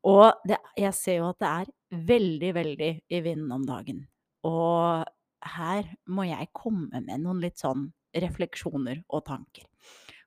Og 0.05 0.43
det, 0.45 0.59
jeg 0.77 0.93
ser 0.93 1.17
jo 1.21 1.29
at 1.31 1.39
det 1.41 1.49
er 1.49 1.71
veldig, 2.11 2.51
veldig 2.53 2.91
i 3.09 3.21
vinden 3.25 3.55
om 3.55 3.65
dagen. 3.65 4.03
Og 4.45 5.07
her 5.45 5.87
må 6.09 6.25
jeg 6.27 6.49
komme 6.55 7.01
med 7.03 7.23
noen 7.23 7.41
litt 7.43 7.61
sånn 7.61 7.89
refleksjoner 8.17 9.03
og 9.13 9.25
tanker. 9.27 9.67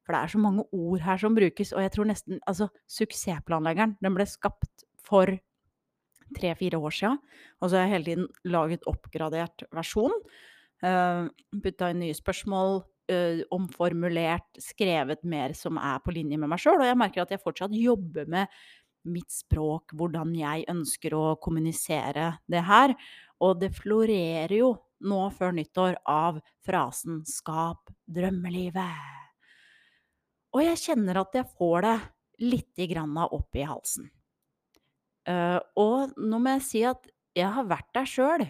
For 0.04 0.14
det 0.14 0.20
er 0.24 0.32
så 0.32 0.40
mange 0.42 0.64
ord 0.74 1.02
her 1.04 1.20
som 1.22 1.36
brukes, 1.36 1.72
og 1.74 1.84
jeg 1.84 1.94
tror 1.94 2.08
nesten 2.10 2.40
Altså, 2.50 2.70
suksessplanleggeren, 2.90 3.96
den 4.02 4.16
ble 4.16 4.26
skapt 4.28 4.86
for 5.06 5.30
tre-fire 6.36 6.78
år 6.78 6.94
sia, 6.94 7.10
og 7.60 7.70
så 7.70 7.78
har 7.78 7.88
jeg 7.88 7.94
hele 7.94 8.08
tiden 8.08 8.28
laget 8.46 8.86
oppgradert 8.90 9.66
versjon. 9.74 10.14
Uh, 10.80 11.26
Putta 11.62 11.90
inn 11.90 12.04
nye 12.04 12.16
spørsmål, 12.16 12.80
uh, 13.10 13.40
omformulert, 13.54 14.46
skrevet 14.62 15.24
mer 15.26 15.56
som 15.58 15.80
er 15.80 15.98
på 16.04 16.14
linje 16.14 16.38
med 16.40 16.52
meg 16.52 16.62
sjøl. 16.62 16.78
Og 16.80 16.86
jeg 16.86 17.00
merker 17.00 17.24
at 17.24 17.34
jeg 17.34 17.42
fortsatt 17.42 17.74
jobber 17.74 18.30
med 18.30 18.62
mitt 19.10 19.32
språk, 19.32 19.94
hvordan 19.96 20.32
jeg 20.36 20.68
ønsker 20.70 21.16
å 21.16 21.24
kommunisere 21.42 22.34
det 22.50 22.62
her. 22.68 22.94
Og 23.40 23.58
det 23.62 23.72
florerer 23.76 24.58
jo 24.58 24.74
nå 25.00 25.20
før 25.34 25.54
nyttår 25.56 25.98
av 26.08 26.40
frasen 26.66 27.22
'skap 27.24 27.90
drømmelivet'. 28.10 29.18
Og 30.50 30.64
jeg 30.64 30.80
kjenner 30.82 31.20
at 31.20 31.34
jeg 31.34 31.50
får 31.58 31.86
det 31.86 31.98
lite 32.40 32.86
grann 32.90 33.16
opp 33.22 33.56
i 33.56 33.66
halsen. 33.68 34.10
Eh, 35.28 35.58
og 35.78 36.16
nå 36.18 36.40
må 36.40 36.56
jeg 36.56 36.66
si 36.66 36.82
at 36.88 37.06
jeg 37.36 37.50
har 37.54 37.68
vært 37.70 37.90
der 37.94 38.08
sjøl. 38.08 38.46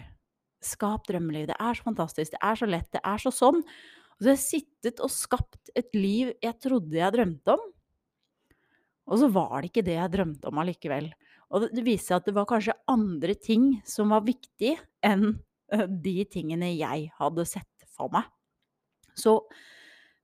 Skap 0.61 1.05
drømmeliv. 1.09 1.49
Det 1.51 1.57
er 1.57 1.77
så 1.77 1.85
fantastisk. 1.85 2.31
Det 2.33 2.41
er 2.41 2.57
så 2.57 2.69
lett. 2.69 2.89
Det 2.93 3.01
er 3.05 3.21
så 3.21 3.33
sånn. 3.33 3.61
Og 3.61 4.21
så 4.21 4.31
har 4.31 4.37
jeg 4.37 4.45
sittet 4.45 5.01
og 5.01 5.13
skapt 5.13 5.71
et 5.77 5.89
liv 5.97 6.33
jeg 6.41 6.57
trodde 6.61 6.97
jeg 6.97 7.13
drømte 7.15 7.57
om. 7.57 7.67
Og 9.11 9.19
så 9.19 9.29
var 9.33 9.59
det 9.59 9.71
ikke 9.71 9.85
det 9.85 9.97
jeg 9.97 10.13
drømte 10.13 10.49
om 10.49 10.61
allikevel. 10.61 11.09
Og 11.51 11.67
det, 11.67 11.83
viste 11.83 12.11
seg 12.11 12.21
at 12.21 12.29
det 12.29 12.35
var 12.37 12.47
kanskje 12.49 12.77
andre 12.89 13.35
ting 13.35 13.73
som 13.87 14.13
var 14.13 14.23
viktig 14.23 14.75
enn 15.05 15.33
de 16.05 16.17
tingene 16.31 16.73
jeg 16.75 17.09
hadde 17.19 17.47
sett 17.49 17.87
for 17.91 18.11
meg. 18.13 18.27
Så 19.17 19.39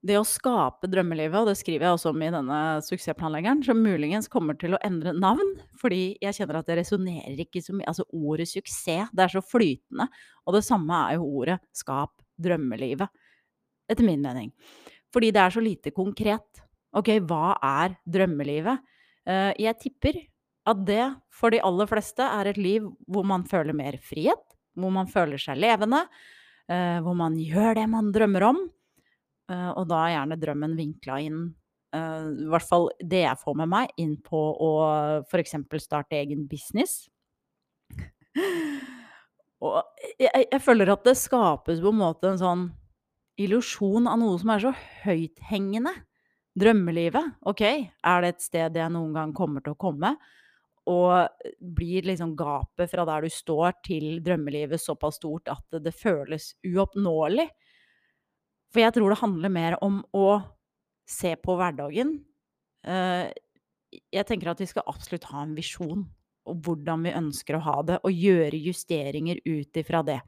det 0.08 0.16
å 0.20 0.26
skape 0.28 0.88
drømmelivet, 0.92 1.40
og 1.42 1.50
det 1.50 1.58
skriver 1.60 1.88
jeg 1.88 1.98
også 1.98 2.12
om 2.14 2.22
i 2.22 2.30
denne 2.32 2.60
suksessplanleggeren, 2.86 3.64
som 3.66 3.80
muligens 3.82 4.30
kommer 4.32 4.58
til 4.60 4.76
å 4.78 4.82
endre 4.86 5.12
navn, 5.18 5.56
fordi 5.82 6.18
jeg 6.24 6.38
kjenner 6.38 6.60
at 6.60 6.70
det 6.70 6.78
resonnerer 6.80 7.42
ikke 7.44 7.64
så 7.66 7.76
mye 7.76 7.90
Altså 7.90 8.06
ordet 8.14 8.48
suksess, 8.52 9.10
det 9.12 9.26
er 9.26 9.34
så 9.34 9.42
flytende. 9.44 10.08
Og 10.46 10.56
det 10.56 10.64
samme 10.68 11.02
er 11.08 11.18
jo 11.18 11.32
ordet 11.42 11.58
skap 11.76 12.14
drømmelivet, 12.40 13.10
etter 13.90 14.06
min 14.06 14.24
mening. 14.24 14.54
Fordi 15.14 15.34
det 15.34 15.42
er 15.42 15.56
så 15.56 15.64
lite 15.64 15.94
konkret. 15.96 16.64
Ok, 16.96 17.16
hva 17.28 17.58
er 17.64 17.98
drømmelivet? 18.06 18.84
Eh, 19.28 19.52
jeg 19.66 19.80
tipper 19.82 20.22
at 20.68 20.84
det 20.88 21.04
for 21.34 21.54
de 21.54 21.62
aller 21.64 21.90
fleste 21.90 22.24
er 22.24 22.52
et 22.52 22.60
liv 22.60 22.86
hvor 23.08 23.26
man 23.28 23.46
føler 23.48 23.76
mer 23.76 23.98
frihet, 24.04 24.44
hvor 24.78 24.94
man 24.94 25.10
føler 25.12 25.42
seg 25.42 25.60
levende, 25.60 26.04
eh, 26.70 26.98
hvor 27.04 27.18
man 27.18 27.38
gjør 27.42 27.80
det 27.80 27.86
man 27.92 28.12
drømmer 28.16 28.48
om. 28.52 28.64
Eh, 29.52 29.70
og 29.74 29.88
da 29.90 30.04
er 30.04 30.16
gjerne 30.16 30.40
drømmen 30.42 30.78
vinkla 30.80 31.22
inn, 31.28 31.48
i 31.98 32.50
hvert 32.52 32.66
fall 32.68 32.90
det 33.00 33.22
jeg 33.24 33.40
får 33.40 33.56
med 33.58 33.70
meg, 33.72 33.92
inn 33.98 34.18
på 34.22 34.38
å 34.38 34.72
f.eks. 35.24 35.56
starte 35.82 36.18
egen 36.20 36.44
business. 36.52 37.08
Og 39.64 39.80
jeg, 40.20 40.30
jeg 40.52 40.62
føler 40.62 40.92
at 40.94 41.08
det 41.08 41.16
skapes 41.18 41.80
på 41.82 41.94
en 41.94 42.02
måte 42.02 42.30
en 42.30 42.42
sånn 42.42 42.66
illusjon 43.42 44.10
av 44.10 44.20
noe 44.22 44.38
som 44.42 44.52
er 44.54 44.64
så 44.66 44.74
høythengende. 45.06 45.94
Drømmelivet, 46.58 47.36
ok, 47.46 47.62
er 47.62 48.24
det 48.24 48.30
et 48.34 48.46
sted 48.46 48.78
jeg 48.80 48.94
noen 48.94 49.14
gang 49.14 49.34
kommer 49.38 49.62
til 49.62 49.76
å 49.76 49.80
komme? 49.80 50.16
Og 50.88 51.44
blir 51.60 52.08
liksom 52.08 52.36
gapet 52.40 52.92
fra 52.92 53.04
der 53.08 53.26
du 53.26 53.34
står 53.34 53.80
til 53.86 54.22
drømmelivet 54.24 54.80
såpass 54.80 55.20
stort 55.20 55.52
at 55.52 55.80
det 55.84 55.96
føles 55.96 56.54
uoppnåelig? 56.64 57.48
For 58.72 58.84
jeg 58.84 58.96
tror 58.96 59.12
det 59.12 59.22
handler 59.22 59.54
mer 59.54 59.78
om 59.84 60.00
å 60.16 60.30
se 61.08 61.34
på 61.40 61.56
hverdagen. 61.60 62.18
Eh, 62.88 63.28
jeg 64.12 64.28
tenker 64.28 64.52
at 64.52 64.62
vi 64.62 64.68
skal 64.70 64.88
absolutt 64.88 65.28
ha 65.32 65.44
en 65.44 65.56
visjon 65.58 66.06
om 66.48 66.62
hvordan 66.64 67.04
vi 67.04 67.16
ønsker 67.16 67.58
å 67.58 67.66
ha 67.66 67.76
det, 67.88 68.00
og 68.08 68.16
gjøre 68.16 68.60
justeringer 68.64 69.42
ut 69.44 69.80
ifra 69.80 70.04
det. 70.08 70.22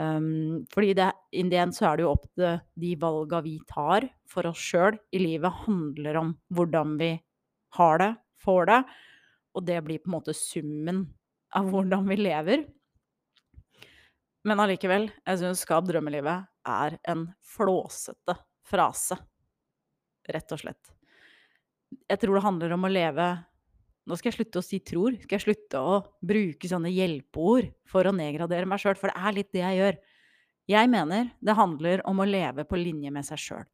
Um, 0.00 0.62
fordi 0.72 0.94
det, 0.96 1.10
the 1.34 1.58
end 1.60 1.74
så 1.76 1.90
er 1.90 1.98
det 1.98 2.04
jo 2.06 2.12
opp 2.14 2.28
til 2.38 2.60
de 2.80 2.92
valga 3.00 3.42
vi 3.44 3.56
tar 3.68 4.06
for 4.30 4.48
oss 4.48 4.62
sjøl 4.62 4.96
i 5.12 5.20
livet, 5.20 5.64
handler 5.66 6.20
om 6.22 6.30
hvordan 6.54 6.94
vi 7.00 7.10
har 7.76 8.00
det, 8.00 8.12
får 8.40 8.70
det. 8.70 8.80
Og 9.56 9.64
det 9.66 9.80
blir 9.84 10.02
på 10.02 10.10
en 10.10 10.16
måte 10.18 10.34
summen 10.36 11.04
av 11.56 11.70
hvordan 11.70 12.06
vi 12.08 12.18
lever. 12.20 12.64
Men 14.46 14.62
allikevel, 14.62 15.10
jeg 15.26 15.40
syns 15.40 15.64
'skap 15.66 15.84
drømmelivet' 15.84 16.46
er 16.66 16.96
en 17.12 17.26
flåsete 17.44 18.36
frase. 18.64 19.18
Rett 20.28 20.52
og 20.52 20.62
slett. 20.62 20.92
Jeg 22.08 22.20
tror 22.22 22.38
det 22.38 22.46
handler 22.46 22.72
om 22.72 22.86
å 22.86 22.92
leve 22.92 23.30
Nå 24.08 24.16
skal 24.16 24.30
jeg 24.30 24.38
slutte 24.40 24.58
å 24.58 24.64
si 24.64 24.78
'tror'. 24.80 25.20
Skal 25.22 25.38
jeg 25.38 25.44
slutte 25.44 25.78
å 25.78 26.00
bruke 26.24 26.66
sånne 26.66 26.90
hjelpeord 26.90 27.68
for 27.86 28.08
å 28.08 28.14
nedgradere 28.16 28.66
meg 28.66 28.80
sjøl, 28.80 28.96
for 28.96 29.12
det 29.12 29.20
er 29.20 29.36
litt 29.36 29.52
det 29.52 29.60
jeg 29.60 29.78
gjør. 29.78 29.98
Jeg 30.66 30.90
mener 30.90 31.30
det 31.38 31.54
handler 31.54 32.02
om 32.08 32.18
å 32.18 32.26
leve 32.26 32.64
på 32.64 32.80
linje 32.80 33.10
med 33.12 33.26
seg 33.26 33.38
sjøl. 33.38 33.64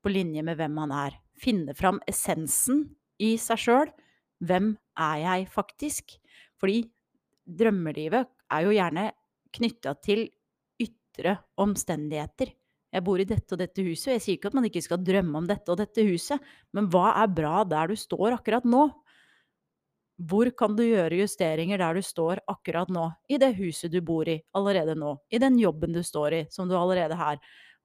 På 0.00 0.08
linje 0.08 0.42
med 0.46 0.56
hvem 0.56 0.72
man 0.72 0.92
er. 0.92 1.18
Finne 1.36 1.74
fram 1.74 2.00
essensen 2.08 2.94
i 3.18 3.36
seg 3.36 3.58
sjøl. 3.58 3.92
Hvem 4.44 4.74
er 5.00 5.16
jeg 5.22 5.48
faktisk? 5.52 6.16
Fordi 6.60 6.82
drømmelivet 7.46 8.28
er 8.52 8.66
jo 8.66 8.74
gjerne 8.74 9.08
knytta 9.56 9.94
til 10.04 10.26
ytre 10.82 11.38
omstendigheter. 11.62 12.52
Jeg 12.92 13.04
bor 13.04 13.20
i 13.20 13.26
dette 13.28 13.56
og 13.56 13.60
dette 13.60 13.84
huset, 13.84 14.08
og 14.08 14.14
jeg 14.14 14.24
sier 14.24 14.38
ikke 14.38 14.50
at 14.52 14.56
man 14.56 14.68
ikke 14.68 14.84
skal 14.84 15.02
drømme 15.04 15.40
om 15.40 15.48
dette 15.48 15.72
og 15.72 15.80
dette 15.80 16.04
huset, 16.06 16.42
men 16.76 16.88
hva 16.92 17.10
er 17.20 17.32
bra 17.32 17.60
der 17.68 17.90
du 17.90 17.98
står 17.98 18.38
akkurat 18.38 18.64
nå? 18.68 18.86
Hvor 20.16 20.48
kan 20.56 20.72
du 20.78 20.80
gjøre 20.86 21.18
justeringer 21.20 21.82
der 21.82 21.98
du 21.98 22.04
står 22.04 22.40
akkurat 22.48 22.88
nå, 22.92 23.10
i 23.28 23.36
det 23.40 23.52
huset 23.58 23.92
du 23.92 23.98
bor 24.00 24.28
i 24.28 24.38
allerede 24.56 24.94
nå, 24.96 25.12
i 25.28 25.40
den 25.42 25.58
jobben 25.60 25.92
du 25.92 26.00
står 26.04 26.38
i, 26.38 26.42
som 26.52 26.70
du 26.70 26.76
allerede 26.78 27.18
her 27.20 27.36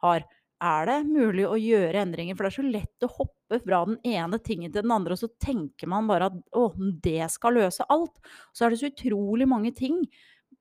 har? 0.06 0.24
Er 0.62 0.88
det 0.88 1.00
mulig 1.10 1.48
å 1.50 1.58
gjøre 1.60 2.06
endringer? 2.06 2.38
For 2.38 2.46
det 2.46 2.52
er 2.54 2.60
så 2.60 2.68
lett 2.70 3.08
å 3.08 3.12
hoppe 3.18 3.41
fra 3.60 3.82
den 3.90 3.98
ene 4.08 4.40
tingen 4.40 4.72
til 4.72 4.86
den 4.86 4.94
andre, 4.96 5.16
og 5.16 5.22
så 5.22 5.30
tenker 5.42 5.90
man 5.92 6.08
bare 6.10 6.30
at 6.32 6.38
å, 6.56 6.70
det 6.78 7.28
skal 7.34 7.58
løse 7.60 7.86
alt. 7.92 8.22
Så 8.56 8.66
er 8.66 8.72
det 8.72 8.82
så 8.82 8.92
utrolig 8.92 9.48
mange 9.50 9.74
ting 9.76 10.00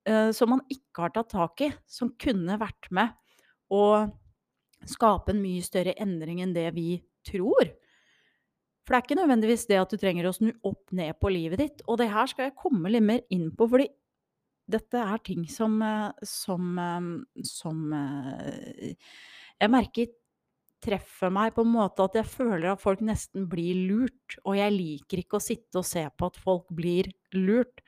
uh, 0.08 0.30
som 0.34 0.54
man 0.56 0.64
ikke 0.72 1.06
har 1.06 1.14
tatt 1.14 1.30
tak 1.34 1.64
i, 1.66 1.70
som 1.86 2.12
kunne 2.20 2.58
vært 2.60 2.90
med 2.94 3.14
å 3.70 3.84
skape 4.88 5.34
en 5.34 5.42
mye 5.42 5.62
større 5.62 5.94
endring 6.00 6.40
enn 6.42 6.56
det 6.56 6.70
vi 6.74 6.98
tror. 7.26 7.72
For 8.80 8.94
det 8.94 8.98
er 8.98 9.06
ikke 9.06 9.20
nødvendigvis 9.20 9.66
det 9.68 9.78
at 9.78 9.92
du 9.92 10.00
trenger 10.00 10.26
å 10.26 10.34
snu 10.34 10.50
opp 10.66 10.90
ned 10.96 11.14
på 11.20 11.30
livet 11.30 11.60
ditt. 11.60 11.82
Og 11.86 12.00
det 12.00 12.08
her 12.10 12.30
skal 12.30 12.48
jeg 12.48 12.58
komme 12.58 12.90
litt 12.90 13.04
mer 13.06 13.20
inn 13.30 13.50
på, 13.54 13.68
fordi 13.70 13.86
dette 14.70 15.02
er 15.02 15.20
ting 15.26 15.44
som 15.50 15.76
eh, 15.82 16.26
som, 16.26 16.72
eh, 16.78 17.44
som 17.46 17.84
jeg 19.60 19.72
merker 19.72 20.10
treffer 20.84 21.32
meg 21.32 21.54
på 21.56 21.64
en 21.66 21.72
måte 21.74 22.04
at 22.04 22.16
jeg 22.18 22.28
føler 22.28 22.72
at 22.72 22.82
folk 22.82 23.02
nesten 23.04 23.46
blir 23.50 23.78
lurt. 23.90 24.38
Og 24.44 24.58
jeg 24.58 24.74
liker 24.74 25.22
ikke 25.22 25.38
å 25.38 25.44
sitte 25.44 25.80
og 25.82 25.88
se 25.88 26.04
på 26.08 26.30
at 26.30 26.38
folk 26.40 26.68
blir 26.74 27.10
lurt. 27.36 27.82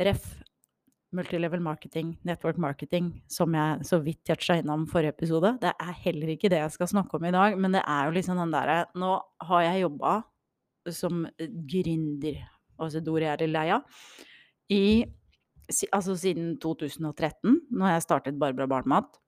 Ref 0.00 0.32
multilevel 1.14 1.62
marketing, 1.62 2.12
network 2.26 2.58
marketing, 2.62 3.10
som 3.30 3.54
jeg 3.54 3.86
så 3.88 3.98
vidt 4.02 4.22
toucha 4.28 4.60
innom 4.60 4.86
forrige 4.90 5.16
episode. 5.16 5.56
Det 5.62 5.72
er 5.72 5.96
heller 6.04 6.34
ikke 6.36 6.50
det 6.52 6.60
jeg 6.62 6.74
skal 6.76 6.90
snakke 6.92 7.18
om 7.18 7.26
i 7.26 7.34
dag, 7.34 7.56
men 7.58 7.74
det 7.74 7.82
er 7.82 8.06
jo 8.06 8.14
liksom 8.14 8.38
den 8.38 8.54
derre 8.54 8.84
Nå 8.94 9.16
har 9.48 9.64
jeg 9.66 9.82
jobba 9.84 10.12
som 10.94 11.24
gründer, 11.40 12.38
altså 12.80 13.00
et 13.00 13.10
ord 13.10 13.26
er 13.26 13.48
lei 13.50 13.70
av, 13.74 14.04
i 14.70 14.84
Altså 15.94 16.16
siden 16.18 16.56
2013, 16.58 17.60
når 17.70 17.92
jeg 17.92 18.02
startet 18.02 18.38
Barbara 18.40 18.66
Barnemat. 18.66 19.20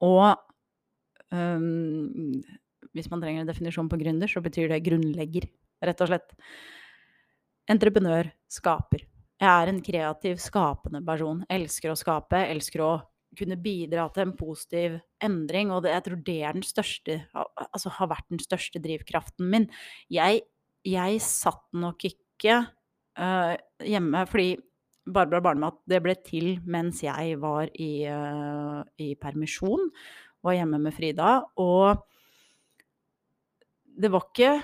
Og 0.00 0.38
um, 1.32 2.42
hvis 2.92 3.08
man 3.12 3.22
trenger 3.22 3.42
en 3.42 3.50
definisjon 3.50 3.88
på 3.90 3.98
gründer, 4.00 4.30
så 4.30 4.42
betyr 4.44 4.70
det 4.72 4.82
grunnlegger, 4.86 5.48
rett 5.82 6.04
og 6.04 6.12
slett. 6.12 6.36
Entreprenør, 7.70 8.30
skaper. 8.50 9.06
Jeg 9.42 9.50
er 9.50 9.70
en 9.70 9.80
kreativ, 9.82 10.38
skapende 10.42 11.00
person. 11.06 11.42
Elsker 11.50 11.92
å 11.92 11.98
skape, 11.98 12.44
elsker 12.52 12.84
å 12.84 12.92
kunne 13.38 13.56
bidra 13.60 14.06
til 14.12 14.26
en 14.26 14.34
positiv 14.38 14.98
endring. 15.24 15.72
Og 15.74 15.84
det, 15.84 15.94
jeg 15.96 16.06
tror 16.06 16.20
det 16.26 16.38
er 16.42 16.58
den 16.58 16.66
største, 16.66 17.18
altså 17.34 17.92
har 17.98 18.12
vært 18.12 18.28
den 18.30 18.42
største 18.42 18.82
drivkraften 18.82 19.48
min. 19.50 19.68
Jeg, 20.12 20.44
jeg 20.86 21.22
satt 21.24 21.64
nok 21.74 22.06
ikke 22.10 22.60
uh, 23.18 23.54
hjemme 23.82 24.26
fordi 24.30 24.56
Barbara 25.02 25.42
Barnemat 25.42 25.80
det 25.90 25.98
ble 26.04 26.14
til 26.22 26.52
mens 26.70 27.00
jeg 27.02 27.38
var 27.42 27.72
i, 27.74 28.06
uh, 28.06 28.82
i 29.02 29.14
permisjon. 29.18 29.88
Var 30.42 30.58
hjemme 30.58 30.80
med 30.82 30.94
Frida. 30.96 31.36
Og 31.60 32.02
det 33.98 34.10
var 34.12 34.26
ikke 34.28 34.54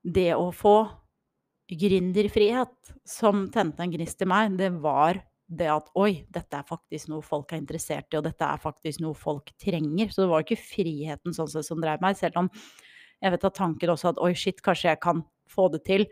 det 0.00 0.30
å 0.36 0.48
få 0.54 0.76
gründerfrihet 1.70 2.94
som 3.06 3.44
tente 3.52 3.84
en 3.84 3.92
gnist 3.92 4.22
i 4.24 4.28
meg, 4.28 4.56
det 4.58 4.72
var 4.82 5.20
det 5.50 5.66
at 5.70 5.90
oi, 5.98 6.24
dette 6.30 6.60
er 6.60 6.66
faktisk 6.66 7.10
noe 7.10 7.24
folk 7.26 7.52
er 7.52 7.60
interessert 7.60 8.10
i, 8.12 8.18
og 8.18 8.24
dette 8.26 8.46
er 8.46 8.62
faktisk 8.62 9.02
noe 9.02 9.18
folk 9.18 9.50
trenger. 9.58 10.10
Så 10.10 10.22
det 10.22 10.30
var 10.30 10.44
ikke 10.44 10.58
friheten 10.62 11.34
sånn 11.34 11.50
sett 11.50 11.66
som 11.66 11.80
drev 11.82 12.02
meg, 12.02 12.18
selv 12.18 12.38
om 12.44 12.50
jeg 13.20 13.34
vet 13.34 13.46
at 13.48 13.56
tanken 13.58 13.92
også 13.92 14.12
at 14.12 14.20
oi, 14.22 14.32
shit, 14.38 14.62
kanskje 14.64 14.92
jeg 14.92 15.00
kan 15.02 15.24
få 15.50 15.68
det 15.74 15.82
til. 15.88 16.06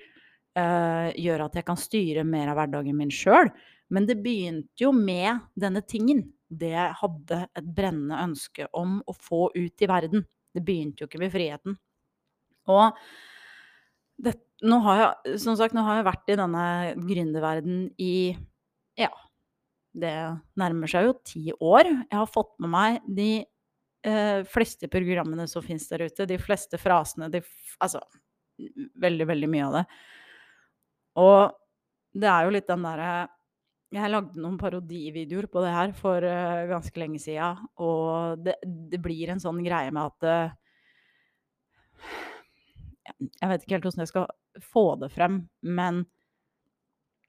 Uh, 0.58 1.14
gjør 1.14 1.44
at 1.46 1.54
jeg 1.54 1.66
kan 1.68 1.78
styre 1.78 2.24
mer 2.26 2.50
av 2.50 2.58
hverdagen 2.58 2.96
min 2.98 3.12
sjøl. 3.14 3.52
Men 3.94 4.08
det 4.08 4.18
begynte 4.24 4.82
jo 4.82 4.90
med 4.92 5.46
denne 5.56 5.84
tingen. 5.86 6.26
Det 6.48 6.72
jeg 6.72 6.98
hadde 7.02 7.40
et 7.58 7.70
brennende 7.76 8.20
ønske 8.24 8.68
om 8.76 8.98
å 9.04 9.14
få 9.16 9.48
ut 9.54 9.84
i 9.84 9.88
verden. 9.90 10.24
Det 10.54 10.64
begynte 10.64 11.04
jo 11.04 11.08
ikke 11.10 11.20
med 11.20 11.32
friheten. 11.34 11.76
Og 12.72 12.98
det, 14.18 14.34
nå 14.66 14.80
har 14.86 15.00
jeg, 15.02 15.38
som 15.44 15.56
sagt, 15.58 15.76
nå 15.76 15.84
har 15.86 16.00
jeg 16.00 16.08
vært 16.08 16.32
i 16.32 16.38
denne 16.40 16.64
gründerverdenen 16.98 17.90
i 18.02 18.14
ja, 18.98 19.12
det 19.94 20.14
nærmer 20.58 20.90
seg 20.90 21.06
jo 21.06 21.14
ti 21.26 21.44
år. 21.54 21.86
Jeg 21.86 22.16
har 22.16 22.30
fått 22.30 22.56
med 22.62 22.72
meg 22.72 22.98
de 23.06 23.30
eh, 24.06 24.40
fleste 24.50 24.90
programmene 24.90 25.46
som 25.50 25.64
finnes 25.64 25.86
der 25.90 26.08
ute. 26.08 26.26
De 26.28 26.40
fleste 26.42 26.80
frasene. 26.80 27.30
De, 27.32 27.42
altså 27.78 28.02
veldig, 28.98 29.28
veldig 29.30 29.50
mye 29.50 29.66
av 29.68 29.78
det. 29.78 29.84
Og 31.22 31.40
det 32.18 32.30
er 32.30 32.46
jo 32.46 32.54
litt 32.54 32.68
den 32.68 32.86
derre 32.86 33.12
Jeg 33.88 34.12
lagde 34.12 34.36
noen 34.36 34.58
parodivideoer 34.60 35.46
på 35.48 35.62
det 35.64 35.72
her 35.72 35.92
for 35.96 36.20
uh, 36.20 36.66
ganske 36.68 37.00
lenge 37.00 37.20
sia, 37.22 37.54
og 37.80 38.42
det, 38.44 38.58
det, 38.64 39.00
blir 39.00 39.32
en 39.32 39.40
sånn 39.40 39.62
greie 39.64 39.92
med 39.94 40.10
at 40.10 40.26
uh, 40.28 40.50
Jeg 43.40 43.48
vet 43.48 43.64
ikke 43.64 43.78
helt 43.78 43.88
åssen 43.88 44.04
jeg 44.04 44.10
skal 44.10 44.28
få 44.60 44.84
det 45.00 45.08
frem, 45.14 45.40
men 45.64 46.02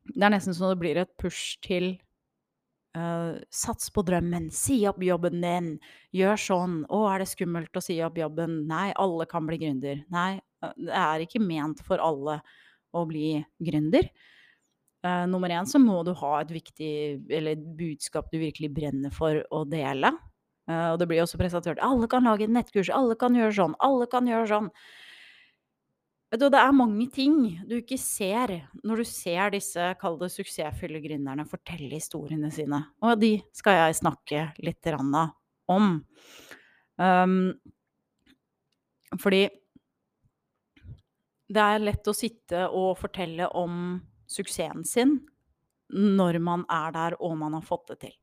det 0.10 0.26
er 0.26 0.34
nesten 0.34 0.58
sånn 0.58 0.74
det 0.74 0.82
blir 0.84 1.00
et 1.00 1.18
push 1.22 1.58
til 1.66 1.96
Uh, 2.98 3.38
sats 3.54 3.92
på 3.94 4.02
drømmen, 4.02 4.48
si 4.50 4.80
opp 4.90 4.98
jobben 5.06 5.44
din, 5.44 5.68
gjør 6.18 6.40
sånn. 6.42 6.80
Å, 6.90 7.04
er 7.12 7.22
det 7.22 7.28
skummelt 7.30 7.78
å 7.78 7.84
si 7.86 8.00
opp 8.02 8.18
jobben? 8.18 8.64
Nei, 8.68 8.88
alle 8.98 9.28
kan 9.30 9.46
bli 9.46 9.60
gründer. 9.62 10.02
Nei, 10.10 10.40
det 10.74 10.96
er 10.98 11.22
ikke 11.22 11.40
ment 11.44 11.84
for 11.86 12.02
alle 12.02 12.40
å 12.90 13.04
bli 13.08 13.36
gründer. 13.62 14.10
Uh, 14.10 14.39
nummer 15.32 15.52
én 15.54 15.68
så 15.70 15.80
må 15.80 16.02
du 16.04 16.12
ha 16.20 16.34
et 16.42 16.50
viktig, 16.52 16.94
eller 17.32 17.56
et 17.56 17.68
budskap 17.80 18.28
du 18.32 18.40
virkelig 18.42 18.72
brenner 18.76 19.14
for 19.16 19.40
å 19.56 19.64
dele. 19.70 20.12
Uh, 20.70 20.94
og 20.94 21.00
det 21.02 21.08
blir 21.10 21.24
også 21.24 21.40
presentert 21.40 21.80
alle 21.82 22.06
kan 22.12 22.28
lage 22.28 22.46
et 22.46 22.54
nettkurs, 22.54 22.92
alle 22.94 23.16
kan 23.18 23.38
gjøre 23.38 23.56
sånn, 23.58 23.78
alle 23.82 24.06
kan 24.12 24.28
gjøre 24.30 24.50
sånn. 24.52 24.68
Vet 26.30 26.44
du, 26.44 26.46
det 26.54 26.60
er 26.62 26.76
mange 26.78 27.08
ting 27.10 27.38
du 27.66 27.80
ikke 27.80 27.98
ser 27.98 28.52
når 28.86 29.02
du 29.02 29.08
ser 29.10 29.56
disse, 29.56 29.88
kall 29.98 30.20
det 30.22 30.30
suksessfulle 30.30 31.02
gründerne, 31.02 31.48
fortelle 31.50 31.90
historiene 31.96 32.52
sine. 32.54 32.84
Og 33.02 33.18
de 33.18 33.32
skal 33.58 33.80
jeg 33.80 33.98
snakke 34.04 34.44
litt 34.62 34.92
om. 35.70 35.88
Um, 37.02 37.40
fordi 39.18 39.48
det 41.50 41.66
er 41.66 41.82
lett 41.82 42.06
å 42.06 42.14
sitte 42.14 42.68
og 42.70 43.00
fortelle 43.02 43.50
om 43.58 43.98
suksessen 44.30 44.86
sin 44.88 45.18
når 45.90 46.38
man 46.44 46.66
er 46.70 46.94
der 46.94 47.18
og 47.18 47.38
man 47.40 47.56
har 47.58 47.66
fått 47.66 47.88
det 47.90 48.00
til. 48.06 48.16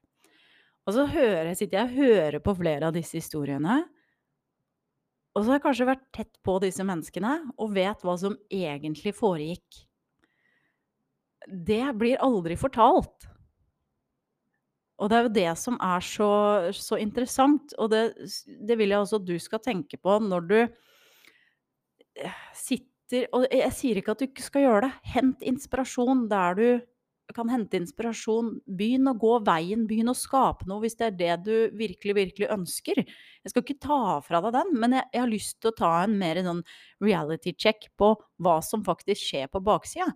Og 0.87 0.95
så 0.95 1.07
hører, 1.11 1.51
sitter 1.59 1.81
jeg 1.81 1.88
og 1.88 1.97
hører 1.99 2.42
på 2.42 2.55
flere 2.61 2.88
av 2.88 2.95
disse 2.95 3.19
historiene, 3.19 3.81
og 5.37 5.42
så 5.42 5.51
har 5.51 5.59
jeg 5.59 5.64
kanskje 5.66 5.88
vært 5.90 6.05
tett 6.16 6.38
på 6.47 6.55
disse 6.62 6.85
menneskene 6.87 7.33
og 7.61 7.75
vet 7.77 8.05
hva 8.07 8.14
som 8.16 8.38
egentlig 8.49 9.12
foregikk. 9.19 9.83
Det 11.47 11.83
blir 11.99 12.23
aldri 12.25 12.57
fortalt. 12.57 13.27
Og 14.97 15.11
det 15.12 15.19
er 15.19 15.27
jo 15.27 15.35
det 15.37 15.51
som 15.61 15.77
er 15.85 16.01
så, 16.01 16.31
så 16.73 16.97
interessant, 16.97 17.75
og 17.77 17.90
det, 17.92 18.07
det, 18.47 18.79
vil 18.81 18.95
jeg 18.95 19.03
også 19.03 19.21
at 19.21 19.27
du 19.29 19.35
skal 19.42 19.61
tenke 19.61 20.01
på 20.01 20.16
når 20.25 20.47
du 20.49 20.57
eh, 20.62 22.38
sitter 23.07 23.31
Og 23.35 23.47
jeg 23.51 23.73
sier 23.75 23.99
ikke 24.01 24.14
at 24.14 24.21
du 24.21 24.27
ikke 24.29 24.45
skal 24.45 24.66
gjøre 24.66 24.85
det. 24.87 24.92
Hent 25.14 25.42
inspirasjon 25.47 26.29
der 26.31 26.59
du 26.59 26.69
kan 27.35 27.49
hente 27.51 27.79
inspirasjon. 27.81 28.53
Begynn 28.79 29.09
å 29.11 29.16
gå 29.19 29.33
veien, 29.47 29.87
begynn 29.88 30.12
å 30.12 30.16
skape 30.16 30.66
noe 30.69 30.85
hvis 30.85 30.99
det 30.99 31.09
er 31.09 31.16
det 31.19 31.37
du 31.47 31.79
virkelig, 31.79 32.14
virkelig 32.21 32.51
ønsker. 32.55 33.03
Jeg 33.03 33.53
skal 33.53 33.64
ikke 33.64 33.81
ta 33.83 34.21
fra 34.27 34.42
deg 34.45 34.55
den, 34.55 34.75
men 34.79 34.99
jeg, 34.99 35.09
jeg 35.14 35.25
har 35.25 35.33
lyst 35.33 35.59
til 35.61 35.73
å 35.73 35.79
ta 35.81 35.92
en 36.05 36.14
mer 36.21 36.38
sånn 36.47 36.62
reality 37.03 37.55
check 37.59 37.88
på 37.99 38.12
hva 38.42 38.61
som 38.62 38.85
faktisk 38.87 39.23
skjer 39.23 39.51
på 39.51 39.62
baksida. 39.66 40.12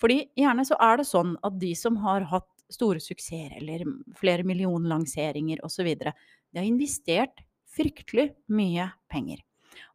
Fordi 0.00 0.26
gjerne 0.36 0.66
så 0.68 0.76
er 0.82 1.00
det 1.00 1.08
sånn 1.08 1.34
at 1.46 1.56
de 1.58 1.72
som 1.78 1.96
har 2.04 2.28
hatt 2.30 2.50
store 2.72 3.00
suksesser 3.00 3.56
eller 3.60 3.86
flere 4.18 4.44
millionlanseringer 4.46 5.62
osv., 5.66 5.92
de 5.96 6.60
har 6.60 6.66
investert 6.66 7.42
fryktelig 7.76 8.30
mye 8.52 8.88
penger. 9.12 9.45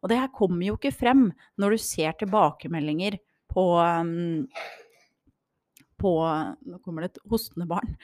Og 0.02 0.12
det 0.12 0.20
her 0.20 0.32
kommer 0.34 0.66
jo 0.66 0.78
ikke 0.78 0.94
frem 0.94 1.28
når 1.60 1.74
du 1.74 1.82
ser 1.82 2.16
tilbakemeldinger 2.20 3.18
på 3.52 3.66
um, 3.80 4.46
på 6.02 6.12
Nå 6.66 6.78
kommer 6.82 7.04
det 7.04 7.12
et 7.12 7.22
hostende 7.30 7.68
barn. 7.70 7.94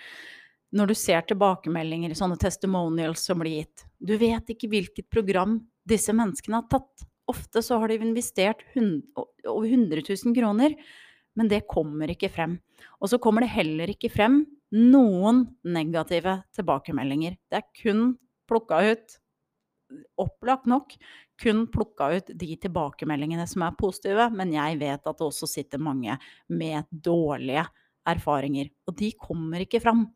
Når 0.71 0.91
du 0.91 0.95
ser 0.99 1.25
tilbakemeldinger, 1.27 2.13
sånne 2.15 2.39
testimonials 2.41 3.25
som 3.25 3.41
blir 3.41 3.63
gitt 3.63 3.87
Du 3.99 4.15
vet 4.21 4.53
ikke 4.53 4.69
hvilket 4.71 5.09
program 5.11 5.59
disse 5.89 6.13
menneskene 6.15 6.61
har 6.61 6.69
tatt. 6.71 7.07
Ofte 7.29 7.63
så 7.65 7.81
har 7.81 7.91
de 7.91 7.99
investert 8.05 8.63
over 8.77 9.67
100 9.67 10.05
000 10.05 10.37
kroner, 10.37 10.77
men 11.37 11.49
det 11.49 11.67
kommer 11.69 12.13
ikke 12.13 12.31
frem. 12.33 12.59
Og 13.01 13.11
så 13.13 13.19
kommer 13.21 13.45
det 13.45 13.53
heller 13.57 13.91
ikke 13.93 14.13
frem 14.13 14.43
noen 14.75 15.47
negative 15.65 16.39
tilbakemeldinger. 16.57 17.37
Det 17.49 17.61
er 17.61 17.69
kun 17.83 18.13
plukka 18.49 18.81
ut, 18.93 19.19
opplagt 20.21 20.69
nok, 20.69 20.95
kun 21.41 21.67
plukka 21.73 22.11
ut 22.19 22.31
de 22.41 22.57
tilbakemeldingene 22.61 23.47
som 23.49 23.65
er 23.67 23.77
positive, 23.79 24.29
men 24.35 24.53
jeg 24.55 24.79
vet 24.81 25.07
at 25.07 25.19
det 25.19 25.27
også 25.27 25.49
sitter 25.51 25.83
mange 25.83 26.19
med 26.51 26.89
dårlige 26.91 27.67
erfaringer. 28.09 28.71
Og 28.89 28.97
de 28.99 29.13
kommer 29.21 29.65
ikke 29.65 29.83
fram. 29.85 30.07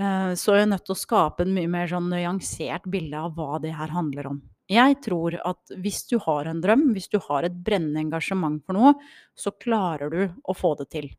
Eh, 0.00 0.32
så 0.38 0.56
jeg 0.56 0.66
er 0.66 0.72
nødt 0.72 0.86
til 0.88 0.96
å 0.96 1.02
skape 1.04 1.44
en 1.44 1.54
mye 1.54 1.70
mer 1.70 1.90
sånn 1.90 2.10
nyansert 2.10 2.88
bilde 2.90 3.20
av 3.20 3.36
hva 3.38 3.60
det 3.62 3.74
her 3.76 3.94
handler 3.94 4.32
om. 4.32 4.42
Jeg 4.70 4.96
tror 5.04 5.36
at 5.44 5.74
hvis 5.84 6.06
du 6.08 6.16
har 6.24 6.48
en 6.48 6.62
drøm, 6.64 6.88
hvis 6.96 7.10
du 7.12 7.18
har 7.26 7.44
et 7.44 7.56
brennende 7.66 8.00
engasjement 8.00 8.62
for 8.64 8.76
noe, 8.76 8.94
så 9.36 9.52
klarer 9.52 10.10
du 10.10 10.22
å 10.48 10.56
få 10.56 10.72
det 10.80 10.88
til. 10.94 11.10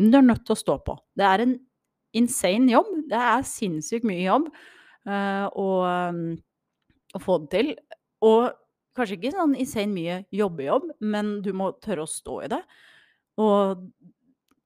Men 0.00 0.10
du 0.10 0.18
er 0.18 0.26
nødt 0.30 0.46
til 0.48 0.56
å 0.56 0.62
stå 0.62 0.78
på. 0.86 0.96
Det 1.14 1.26
er 1.28 1.44
en 1.44 1.58
insane 2.16 2.72
jobb. 2.72 2.88
Det 3.10 3.20
er 3.20 3.44
sinnssykt 3.46 4.08
mye 4.08 4.24
jobb 4.24 4.48
uh, 5.06 5.46
å, 7.14 7.22
få 7.22 7.38
det 7.44 7.50
til. 7.54 7.70
Og 8.26 8.50
kanskje 8.96 9.18
ikke 9.18 9.34
sånn 9.34 9.56
insane 9.58 9.92
mye 9.94 10.18
jobbejobb, 10.34 10.90
men 11.04 11.38
du 11.44 11.52
må 11.56 11.72
tørre 11.82 12.06
å 12.06 12.10
stå 12.10 12.40
i 12.44 12.50
det. 12.52 12.60
Og 13.42 13.86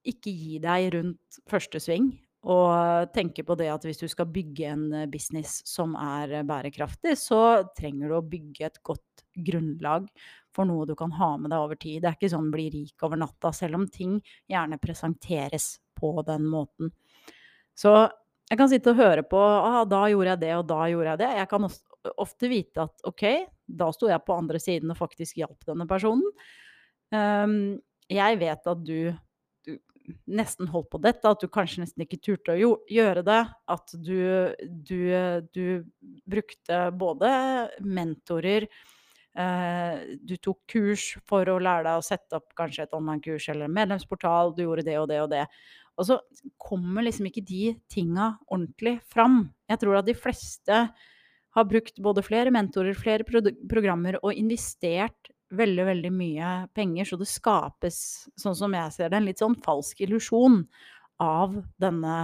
ikke 0.09 0.33
gi 0.33 0.59
deg 0.63 0.91
rundt 0.97 1.41
første 1.51 1.81
sving. 1.83 2.11
Og 2.49 3.11
tenke 3.13 3.43
på 3.45 3.57
det 3.59 3.67
at 3.73 3.83
hvis 3.85 3.99
du 3.99 4.07
skal 4.09 4.29
bygge 4.31 4.69
en 4.71 4.85
eh, 4.95 5.09
business 5.11 5.59
som 5.67 5.97
er 5.99 6.39
eh, 6.39 6.45
bærekraftig, 6.47 7.17
så 7.19 7.65
trenger 7.77 8.09
du 8.13 8.15
å 8.15 8.25
bygge 8.25 8.69
et 8.69 8.79
godt 8.87 9.25
grunnlag 9.35 10.07
for 10.55 10.69
noe 10.69 10.87
du 10.89 10.95
kan 10.99 11.11
ha 11.19 11.33
med 11.37 11.51
deg 11.51 11.65
over 11.65 11.79
tid. 11.81 12.01
Det 12.03 12.13
er 12.13 12.17
ikke 12.17 12.31
sånn 12.33 12.53
bli 12.55 12.69
rik 12.73 13.05
over 13.07 13.21
natta, 13.21 13.51
selv 13.53 13.81
om 13.81 13.89
ting 13.91 14.17
gjerne 14.49 14.79
presenteres 14.81 15.75
på 15.99 16.15
den 16.27 16.47
måten. 16.49 16.95
Så 17.79 17.93
jeg 18.49 18.59
kan 18.59 18.71
sitte 18.71 18.95
og 18.95 19.03
høre 19.03 19.27
på 19.29 19.39
ah, 19.39 19.83
da 19.85 20.07
gjorde 20.09 20.37
jeg 20.37 20.43
det, 20.47 20.55
og 20.57 20.67
da 20.71 20.81
gjorde 20.89 21.13
jeg 21.13 21.23
det. 21.25 21.33
Jeg 21.43 21.51
kan 21.51 21.69
ofte 22.19 22.51
vite 22.51 22.85
at 22.87 23.07
ok, 23.09 23.25
da 23.67 23.91
sto 23.95 24.09
jeg 24.11 24.25
på 24.25 24.37
andre 24.37 24.61
siden 24.63 24.95
og 24.95 25.01
faktisk 25.01 25.41
hjalp 25.41 25.67
denne 25.69 25.87
personen. 25.91 26.27
Um, 27.13 27.79
jeg 28.09 28.39
vet 28.41 28.69
at 28.69 28.85
du 28.85 29.13
nesten 30.29 30.69
holdt 30.73 30.91
på 30.93 31.01
dette, 31.03 31.29
at 31.29 31.43
du 31.43 31.49
kanskje 31.53 31.83
nesten 31.83 32.05
ikke 32.05 32.21
turte 32.23 32.55
å 32.55 32.77
gjøre 32.91 33.25
det. 33.27 33.41
At 33.71 33.93
du, 33.95 34.21
du, 34.65 35.01
du 35.55 35.67
brukte 36.29 36.79
både 36.97 37.33
mentorer 37.85 38.69
eh, 38.69 40.15
Du 40.23 40.37
tok 40.41 40.63
kurs 40.71 41.11
for 41.29 41.49
å 41.51 41.59
lære 41.63 41.87
deg 41.89 42.01
å 42.01 42.07
sette 42.07 42.41
opp 42.41 42.55
kanskje 42.59 42.87
et 42.87 42.97
online-kurs 42.97 43.51
eller 43.53 43.69
en 43.69 43.77
medlemsportal. 43.81 44.55
Du 44.57 44.65
gjorde 44.65 44.87
det 44.89 44.97
og 45.01 45.11
det 45.13 45.21
og 45.25 45.31
det. 45.35 45.45
Og 45.99 46.07
så 46.07 46.21
kommer 46.63 47.05
liksom 47.05 47.29
ikke 47.29 47.45
de 47.47 47.75
tinga 47.91 48.33
ordentlig 48.47 48.99
fram. 49.11 49.43
Jeg 49.69 49.83
tror 49.83 50.01
at 50.01 50.09
de 50.09 50.17
fleste 50.17 50.83
har 51.57 51.67
brukt 51.69 51.99
både 52.05 52.25
flere 52.27 52.53
mentorer, 52.55 52.97
flere 52.97 53.27
programmer 53.27 54.19
og 54.23 54.37
investert 54.37 55.33
veldig, 55.55 55.85
veldig 55.89 56.13
mye 56.13 56.53
penger, 56.77 57.09
så 57.09 57.17
det 57.21 57.29
skapes, 57.31 57.99
sånn 58.41 58.57
som 58.59 58.75
jeg 58.77 58.95
ser 58.95 59.11
det, 59.11 59.21
en 59.21 59.29
litt 59.29 59.41
sånn 59.41 59.57
falsk 59.65 60.03
illusjon 60.05 60.63
av 61.23 61.57
denne, 61.83 62.17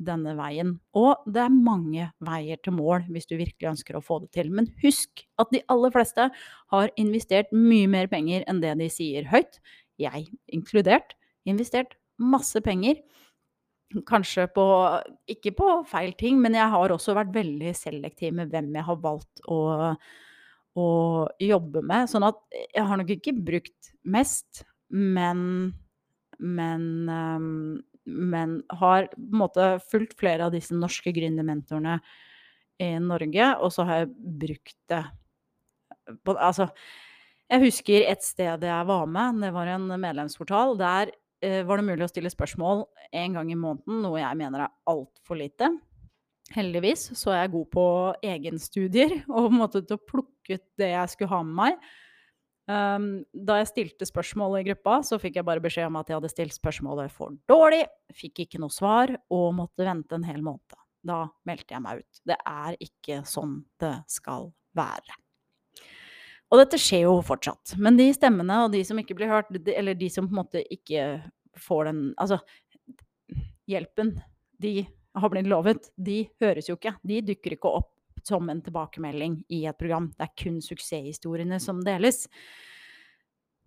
denne, 0.00 0.34
veien. 0.38 0.76
Og 0.96 1.26
det 1.28 1.42
er 1.44 1.52
mange 1.52 2.08
veier 2.24 2.60
til 2.64 2.76
mål 2.78 3.04
hvis 3.12 3.28
du 3.28 3.36
virkelig 3.36 3.72
ønsker 3.74 3.98
å 3.98 4.04
få 4.04 4.22
det 4.22 4.30
til. 4.38 4.48
Men 4.54 4.70
husk 4.82 5.24
at 5.42 5.52
de 5.52 5.60
aller 5.72 5.92
fleste 5.92 6.30
har 6.72 6.94
investert 7.00 7.52
mye 7.52 7.90
mer 7.92 8.08
penger 8.12 8.46
enn 8.48 8.62
det 8.64 8.72
de 8.80 8.88
sier 8.92 9.28
høyt. 9.28 9.60
Jeg 10.00 10.30
inkludert. 10.54 11.12
Investert 11.44 11.98
masse 12.22 12.62
penger. 12.64 13.02
Kanskje 14.08 14.46
på 14.54 14.64
Ikke 15.30 15.52
på 15.56 15.68
feil 15.90 16.12
ting, 16.18 16.40
men 16.40 16.56
jeg 16.56 16.72
har 16.72 16.94
også 16.94 17.14
vært 17.18 17.34
veldig 17.34 17.74
selektiv 17.76 18.34
med 18.38 18.52
hvem 18.52 18.72
jeg 18.78 18.88
har 18.88 19.00
valgt 19.02 19.42
å 19.50 19.62
å 20.72 21.28
jobbe 21.36 21.82
med. 21.84 22.08
Sånn 22.08 22.24
at 22.24 22.38
jeg 22.72 22.84
har 22.88 22.96
nok 22.96 23.10
ikke 23.12 23.34
brukt 23.36 23.90
mest, 24.08 24.62
men 24.88 25.74
men, 26.42 27.08
um, 27.08 27.82
men 28.04 28.56
har 28.80 29.06
på 29.14 29.20
en 29.20 29.40
måte 29.44 29.66
fulgt 29.92 30.16
flere 30.18 30.48
av 30.48 30.54
disse 30.54 30.74
norske 30.74 31.12
gründermentorene 31.14 32.00
i 32.82 32.96
Norge, 33.02 33.52
og 33.62 33.70
så 33.74 33.86
har 33.86 34.02
jeg 34.02 34.14
brukt 34.42 34.78
det 34.90 35.04
Altså, 36.26 36.66
jeg 37.46 37.62
husker 37.62 38.04
et 38.10 38.24
sted 38.26 38.64
jeg 38.66 38.86
var 38.88 39.04
med, 39.06 39.36
det 39.44 39.52
var 39.54 39.68
en 39.70 39.84
medlemsportal. 40.02 40.74
Der 40.80 41.12
var 41.66 41.80
det 41.80 41.86
mulig 41.88 42.06
å 42.06 42.10
stille 42.10 42.30
spørsmål 42.30 42.84
en 43.18 43.38
gang 43.38 43.50
i 43.50 43.58
måneden, 43.58 44.02
noe 44.04 44.20
jeg 44.20 44.38
mener 44.38 44.66
er 44.66 44.76
altfor 44.90 45.40
lite. 45.40 45.70
Heldigvis 46.52 47.08
så 47.18 47.32
er 47.32 47.44
jeg 47.44 47.54
god 47.54 47.68
på 47.72 47.84
egenstudier 48.34 49.18
og 49.32 49.38
på 49.38 49.50
en 49.50 49.60
måte 49.60 49.82
til 49.82 49.98
å 49.98 50.06
plukke 50.12 50.58
ut 50.58 50.66
det 50.80 50.92
jeg 50.92 51.12
skulle 51.14 51.32
ha 51.32 51.42
med 51.46 51.58
meg. 51.58 51.92
Um, 52.70 53.06
da 53.34 53.58
jeg 53.58 53.72
stilte 53.72 54.06
spørsmål 54.06 54.60
i 54.60 54.66
gruppa, 54.68 55.00
så 55.02 55.18
fikk 55.20 55.40
jeg 55.40 55.46
bare 55.48 55.62
beskjed 55.62 55.88
om 55.88 55.98
at 55.98 56.10
jeg 56.10 56.20
hadde 56.20 56.30
stilt 56.30 56.54
spørsmålet 56.54 57.10
for 57.12 57.34
dårlig, 57.50 57.82
fikk 58.14 58.44
ikke 58.44 58.60
noe 58.62 58.72
svar 58.72 59.10
og 59.34 59.48
måtte 59.58 59.86
vente 59.86 60.14
en 60.18 60.28
hel 60.28 60.44
måned. 60.46 60.78
Da 61.02 61.24
meldte 61.48 61.74
jeg 61.74 61.82
meg 61.82 62.04
ut. 62.04 62.22
Det 62.30 62.38
er 62.38 62.78
ikke 62.78 63.22
sånn 63.26 63.58
det 63.82 63.96
skal 64.10 64.52
være. 64.78 65.18
Og 66.52 66.60
dette 66.60 66.80
skjer 66.80 67.06
jo 67.06 67.14
fortsatt. 67.24 67.74
Men 67.80 67.96
de 67.96 68.10
stemmene 68.12 68.58
og 68.66 68.74
de 68.74 68.82
som 68.84 68.98
ikke 69.00 69.16
blir 69.16 69.30
hørt, 69.32 69.48
eller 69.72 69.96
de 69.96 70.08
som 70.12 70.28
på 70.28 70.34
en 70.34 70.42
måte 70.42 70.64
ikke 70.74 71.22
får 71.56 71.88
den 71.88 72.02
Altså, 72.20 72.38
hjelpen 73.68 74.18
de 74.60 74.82
har 75.16 75.32
blitt 75.32 75.48
lovet, 75.48 75.88
de 75.96 76.26
høres 76.40 76.68
jo 76.68 76.76
ikke. 76.76 76.94
De 77.08 77.22
dukker 77.24 77.56
ikke 77.56 77.72
opp 77.80 77.90
som 78.26 78.46
en 78.52 78.60
tilbakemelding 78.62 79.40
i 79.52 79.64
et 79.66 79.78
program. 79.78 80.10
Det 80.12 80.28
er 80.28 80.36
kun 80.44 80.60
suksesshistoriene 80.62 81.58
som 81.60 81.80
deles. 81.84 82.26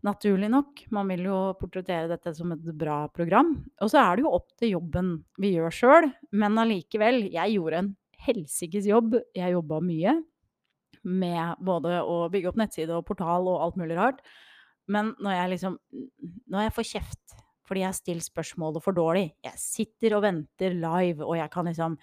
Naturlig 0.06 0.52
nok. 0.54 0.86
Man 0.94 1.10
vil 1.10 1.26
jo 1.28 1.40
portrettere 1.60 2.08
dette 2.12 2.32
som 2.38 2.54
et 2.54 2.70
bra 2.78 3.02
program. 3.10 3.56
Og 3.82 3.92
så 3.92 4.04
er 4.04 4.16
det 4.16 4.26
jo 4.26 4.36
opp 4.38 4.54
til 4.62 4.76
jobben 4.78 5.12
vi 5.42 5.56
gjør 5.56 5.74
sjøl, 5.74 6.10
men 6.38 6.62
allikevel. 6.62 7.26
Jeg 7.34 7.58
gjorde 7.58 7.82
en 7.82 7.92
helsikes 8.28 8.88
jobb. 8.90 9.18
Jeg 9.36 9.58
jobba 9.58 9.82
mye 9.84 10.20
med 11.06 11.62
både 11.64 12.02
å 12.02 12.26
bygge 12.34 12.52
opp 12.52 12.60
nettside 12.60 12.94
og 12.96 13.06
portal 13.08 13.48
og 13.52 13.62
alt 13.62 13.80
mulig 13.80 13.98
rart. 14.00 14.22
Men 14.92 15.14
når 15.24 15.34
jeg 15.34 15.52
liksom 15.56 15.80
Når 16.54 16.68
jeg 16.68 16.74
får 16.76 16.92
kjeft 16.92 17.40
fordi 17.66 17.82
jeg 17.82 17.98
stiller 17.98 18.22
spørsmålet 18.22 18.84
for 18.86 18.94
dårlig 18.94 19.24
Jeg 19.42 19.58
sitter 19.58 20.14
og 20.14 20.22
venter 20.28 20.76
live, 20.78 21.26
og 21.26 21.34
jeg 21.40 21.50
kan 21.54 21.66
liksom 21.66 21.96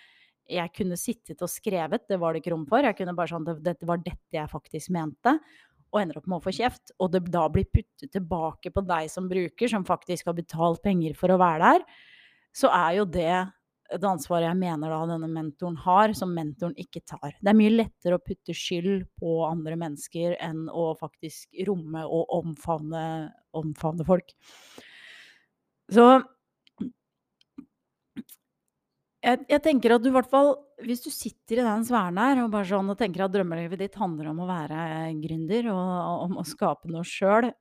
jeg 0.51 0.73
kunne 0.75 0.99
sittet 0.99 1.43
og 1.45 1.49
skrevet, 1.49 2.03
det 2.11 2.19
var 2.21 2.35
det 2.35 2.43
ikke 2.43 2.51
rom 2.53 2.65
for. 2.69 2.83
Jeg 2.85 2.97
kunne 2.99 3.15
bare 3.17 3.31
sånn 3.31 3.47
Dette 3.63 3.87
var 3.89 4.03
dette 4.03 4.35
jeg 4.35 4.51
faktisk 4.51 4.91
mente. 4.93 5.37
Og 5.93 6.01
ender 6.01 6.19
opp 6.19 6.27
med 6.29 6.41
å 6.41 6.45
få 6.45 6.53
kjeft. 6.57 6.93
Og 6.99 7.13
det 7.15 7.23
da 7.33 7.45
blir 7.53 7.69
puttet 7.71 8.11
tilbake 8.13 8.73
på 8.75 8.85
deg 8.85 9.09
som 9.13 9.31
bruker, 9.31 9.71
som 9.71 9.87
faktisk 9.87 10.29
har 10.29 10.37
betalt 10.37 10.83
penger 10.85 11.15
for 11.17 11.33
å 11.33 11.39
være 11.41 11.63
der. 11.63 11.87
Så 12.53 12.69
er 12.75 12.99
jo 12.99 13.07
det 13.09 13.37
et 13.93 14.05
ansvar 14.07 14.45
jeg 14.45 14.59
mener 14.59 14.93
da 14.93 15.01
denne 15.11 15.29
mentoren 15.31 15.77
har, 15.85 16.15
som 16.17 16.33
mentoren 16.35 16.75
ikke 16.81 17.03
tar. 17.05 17.35
Det 17.39 17.53
er 17.53 17.59
mye 17.59 17.75
lettere 17.75 18.19
å 18.19 18.23
putte 18.23 18.55
skyld 18.57 19.07
på 19.21 19.43
andre 19.47 19.77
mennesker 19.81 20.37
enn 20.43 20.67
å 20.73 20.93
faktisk 21.01 21.65
romme 21.69 22.05
og 22.07 22.33
omfavne, 22.41 23.05
omfavne 23.59 24.07
folk. 24.09 24.33
Så 25.93 26.07
jeg, 29.23 29.39
jeg, 29.47 29.61
tenker 29.63 29.95
at 29.95 30.03
du 30.03 30.09
i 30.11 30.15
hvert 30.17 30.31
fall, 30.31 30.57
hvis 30.83 31.05
du 31.05 31.11
sitter 31.15 31.61
i 31.61 31.67
den 31.67 31.85
sfæren 31.87 32.19
her 32.19 32.41
og 32.43 32.53
bare 32.55 32.67
sånn 32.67 32.91
og 32.91 32.99
tenker 32.99 33.23
at 33.27 33.35
drømmelivet 33.35 33.85
ditt 33.85 33.99
handler 34.01 34.33
om 34.33 34.41
å 34.43 34.49
være 34.49 34.79
gründer 35.23 35.69
og 35.71 36.25
om 36.27 36.41
å 36.43 36.47
skape 36.49 36.91
noe 36.91 37.07
sjøl 37.07 37.53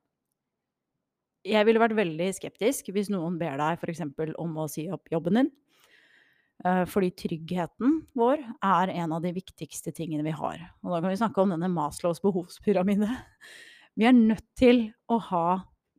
Jeg 1.46 1.66
ville 1.66 1.82
vært 1.82 1.94
veldig 1.98 2.28
skeptisk 2.34 2.90
hvis 2.94 3.12
noen 3.14 3.38
ber 3.38 3.60
deg 3.60 3.78
f.eks. 3.78 4.02
om 4.42 4.58
å 4.58 4.66
si 4.70 4.88
opp 4.90 5.10
jobben 5.12 5.38
din. 5.38 5.52
Eh, 6.62 6.84
fordi 6.86 7.10
tryggheten 7.18 7.96
vår 8.14 8.42
er 8.62 8.92
en 8.94 9.14
av 9.16 9.24
de 9.24 9.32
viktigste 9.34 9.90
tingene 9.94 10.22
vi 10.26 10.34
har. 10.36 10.60
Og 10.84 10.94
da 10.94 11.00
kan 11.00 11.10
vi 11.10 11.18
snakke 11.18 11.42
om 11.42 11.54
denne 11.54 11.70
Maslows 11.72 12.22
behovspyramide. 12.22 13.10
Vi 13.92 14.06
er 14.08 14.14
nødt 14.16 14.46
til 14.56 14.86
å 15.12 15.18
ha 15.20 15.46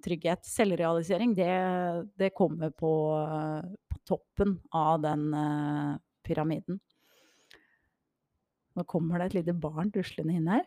trygghet. 0.01 0.47
Selvrealisering, 0.49 1.35
det, 1.37 1.51
det 2.17 2.31
kommer 2.33 2.71
på, 2.73 2.89
på, 3.85 3.99
toppen 4.09 4.55
av 4.73 5.03
den 5.03 5.27
uh, 5.29 5.91
pyramiden. 6.25 6.79
Nå 8.73 8.87
kommer 8.89 9.21
det 9.21 9.27
et 9.27 9.37
lite 9.37 9.53
barn 9.53 9.93
duslende 9.93 10.33
inn 10.33 10.49
her. 10.49 10.65